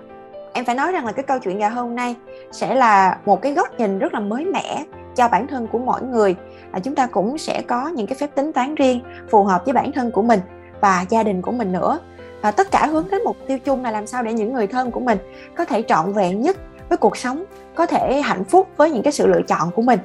em 0.54 0.66
phải 0.66 0.76
nói 0.76 0.92
rằng 0.92 1.06
là 1.06 1.12
cái 1.12 1.24
câu 1.24 1.40
chuyện 1.40 1.58
ngày 1.58 1.70
hôm 1.70 1.96
nay 1.96 2.16
sẽ 2.52 2.76
là 2.76 3.18
một 3.26 3.42
cái 3.42 3.54
góc 3.54 3.80
nhìn 3.80 4.00
rất 4.00 4.14
là 4.14 4.20
mới 4.20 4.46
mẻ 4.46 4.84
cho 5.16 5.28
bản 5.28 5.48
thân 5.48 5.68
của 5.68 5.80
mỗi 5.80 6.02
người 6.02 6.36
à, 6.72 6.80
chúng 6.80 6.96
ta 6.96 7.08
cũng 7.08 7.38
sẽ 7.38 7.62
có 7.68 7.88
những 7.88 8.08
cái 8.08 8.16
phép 8.20 8.36
tính 8.36 8.54
toán 8.54 8.76
riêng 8.76 9.00
phù 9.30 9.44
hợp 9.44 9.66
với 9.66 9.74
bản 9.74 9.92
thân 9.92 10.12
của 10.12 10.22
mình 10.22 10.40
và 10.82 11.06
gia 11.10 11.24
đình 11.24 11.42
của 11.42 11.52
mình 11.52 11.72
nữa. 11.72 12.00
Và 12.42 12.52
tất 12.52 12.72
cả 12.72 12.86
hướng 12.86 13.08
đến 13.12 13.22
mục 13.26 13.38
tiêu 13.48 13.60
chung 13.60 13.84
là 13.84 13.92
làm 13.92 14.08
sao 14.08 14.24
để 14.24 14.34
những 14.34 14.54
người 14.54 14.68
thân 14.68 14.92
của 14.92 15.00
mình 15.00 15.18
có 15.56 15.66
thể 15.66 15.84
trọn 15.88 16.14
vẹn 16.14 16.42
nhất 16.42 16.58
với 16.90 16.98
cuộc 16.98 17.18
sống 17.18 17.44
có 17.76 17.86
thể 17.86 18.22
hạnh 18.22 18.44
phúc 18.44 18.68
với 18.78 18.92
những 18.92 19.04
cái 19.04 19.14
sự 19.14 19.28
lựa 19.28 19.42
chọn 19.48 19.72
của 19.72 19.82
mình. 19.82 20.00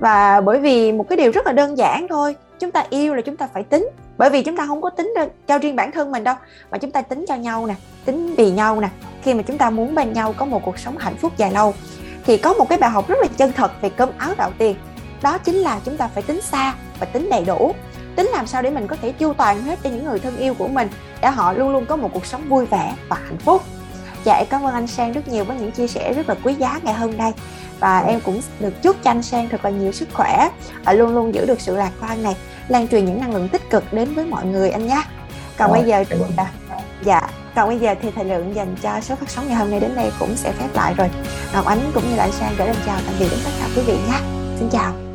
Và 0.00 0.40
bởi 0.40 0.58
vì 0.58 0.92
một 0.92 1.08
cái 1.08 1.16
điều 1.16 1.30
rất 1.32 1.46
là 1.46 1.52
đơn 1.52 1.78
giản 1.78 2.06
thôi 2.08 2.36
chúng 2.58 2.70
ta 2.70 2.84
yêu 2.90 3.14
là 3.14 3.22
chúng 3.22 3.36
ta 3.36 3.48
phải 3.54 3.62
tính 3.64 3.88
bởi 4.20 4.30
vì 4.30 4.42
chúng 4.42 4.56
ta 4.56 4.66
không 4.66 4.82
có 4.82 4.90
tính 4.90 5.14
cho 5.46 5.58
riêng 5.58 5.76
bản 5.76 5.92
thân 5.92 6.12
mình 6.12 6.24
đâu, 6.24 6.34
mà 6.70 6.78
chúng 6.78 6.90
ta 6.90 7.02
tính 7.02 7.24
cho 7.28 7.34
nhau 7.34 7.66
nè, 7.66 7.74
tính 8.04 8.34
vì 8.34 8.50
nhau 8.50 8.80
nè. 8.80 8.88
Khi 9.22 9.34
mà 9.34 9.42
chúng 9.42 9.58
ta 9.58 9.70
muốn 9.70 9.94
bên 9.94 10.12
nhau 10.12 10.34
có 10.36 10.44
một 10.44 10.62
cuộc 10.64 10.78
sống 10.78 10.98
hạnh 10.98 11.16
phúc 11.16 11.32
dài 11.36 11.52
lâu, 11.52 11.74
thì 12.26 12.36
có 12.36 12.52
một 12.52 12.68
cái 12.68 12.78
bài 12.78 12.90
học 12.90 13.08
rất 13.08 13.18
là 13.20 13.26
chân 13.36 13.52
thật 13.52 13.72
về 13.82 13.90
cơm 13.90 14.08
áo 14.18 14.30
gạo 14.38 14.50
tiền. 14.58 14.76
Đó 15.22 15.38
chính 15.38 15.54
là 15.54 15.80
chúng 15.84 15.96
ta 15.96 16.08
phải 16.14 16.22
tính 16.22 16.40
xa 16.40 16.74
và 16.98 17.06
tính 17.06 17.28
đầy 17.30 17.44
đủ. 17.44 17.74
Tính 18.16 18.30
làm 18.32 18.46
sao 18.46 18.62
để 18.62 18.70
mình 18.70 18.86
có 18.86 18.96
thể 19.02 19.12
chu 19.12 19.32
toàn 19.32 19.62
hết 19.62 19.78
cho 19.82 19.90
những 19.90 20.04
người 20.04 20.18
thân 20.18 20.36
yêu 20.36 20.54
của 20.54 20.68
mình, 20.68 20.88
để 21.20 21.28
họ 21.28 21.52
luôn 21.52 21.72
luôn 21.72 21.86
có 21.86 21.96
một 21.96 22.10
cuộc 22.14 22.26
sống 22.26 22.48
vui 22.48 22.66
vẻ 22.66 22.94
và 23.08 23.16
hạnh 23.16 23.38
phúc. 23.38 23.62
Dạ 24.24 24.34
em 24.34 24.46
cảm 24.50 24.62
ơn 24.62 24.74
anh 24.74 24.86
sang 24.86 25.12
rất 25.12 25.28
nhiều 25.28 25.44
với 25.44 25.56
những 25.56 25.72
chia 25.72 25.86
sẻ 25.86 26.12
rất 26.12 26.28
là 26.28 26.34
quý 26.44 26.54
giá 26.54 26.80
ngày 26.82 26.94
hôm 26.94 27.16
nay 27.16 27.32
và 27.80 28.00
em 28.00 28.20
cũng 28.20 28.40
được 28.60 28.82
chúc 28.82 28.96
cho 29.04 29.10
anh 29.10 29.22
sang 29.22 29.48
thật 29.48 29.64
là 29.64 29.70
nhiều 29.70 29.92
sức 29.92 30.08
khỏe 30.12 30.48
và 30.84 30.92
luôn 30.92 31.14
luôn 31.14 31.34
giữ 31.34 31.46
được 31.46 31.60
sự 31.60 31.76
lạc 31.76 31.90
quan 32.00 32.22
này 32.22 32.36
lan 32.68 32.88
truyền 32.88 33.04
những 33.04 33.20
năng 33.20 33.34
lượng 33.34 33.48
tích 33.48 33.70
cực 33.70 33.92
đến 33.92 34.14
với 34.14 34.26
mọi 34.26 34.44
người 34.44 34.70
anh 34.70 34.86
nhé. 34.86 35.02
Còn 35.58 35.72
bây 35.72 35.84
giờ 35.84 36.04
thì 36.10 36.16
dạ 37.04 37.30
còn 37.54 37.68
bây 37.68 37.78
giờ 37.78 37.94
thì 38.02 38.10
thời 38.14 38.24
lượng 38.24 38.54
dành 38.54 38.76
cho 38.82 39.00
số 39.00 39.14
phát 39.14 39.30
sóng 39.30 39.46
ngày 39.48 39.56
hôm 39.56 39.70
nay 39.70 39.80
đến 39.80 39.94
đây 39.94 40.10
cũng 40.18 40.36
sẽ 40.36 40.52
phép 40.52 40.68
lại 40.74 40.94
rồi. 40.96 41.10
Ngọc 41.52 41.64
ánh 41.64 41.90
cũng 41.94 42.02
như 42.10 42.16
là 42.16 42.22
anh 42.22 42.32
sang 42.32 42.54
gửi 42.58 42.66
lời 42.66 42.76
chào 42.86 42.98
tạm 43.06 43.14
biệt 43.20 43.28
đến 43.30 43.40
tất 43.44 43.50
cả 43.60 43.66
quý 43.76 43.82
vị 43.86 43.92
nhé. 43.92 44.18
Xin 44.58 44.68
chào 44.72 45.09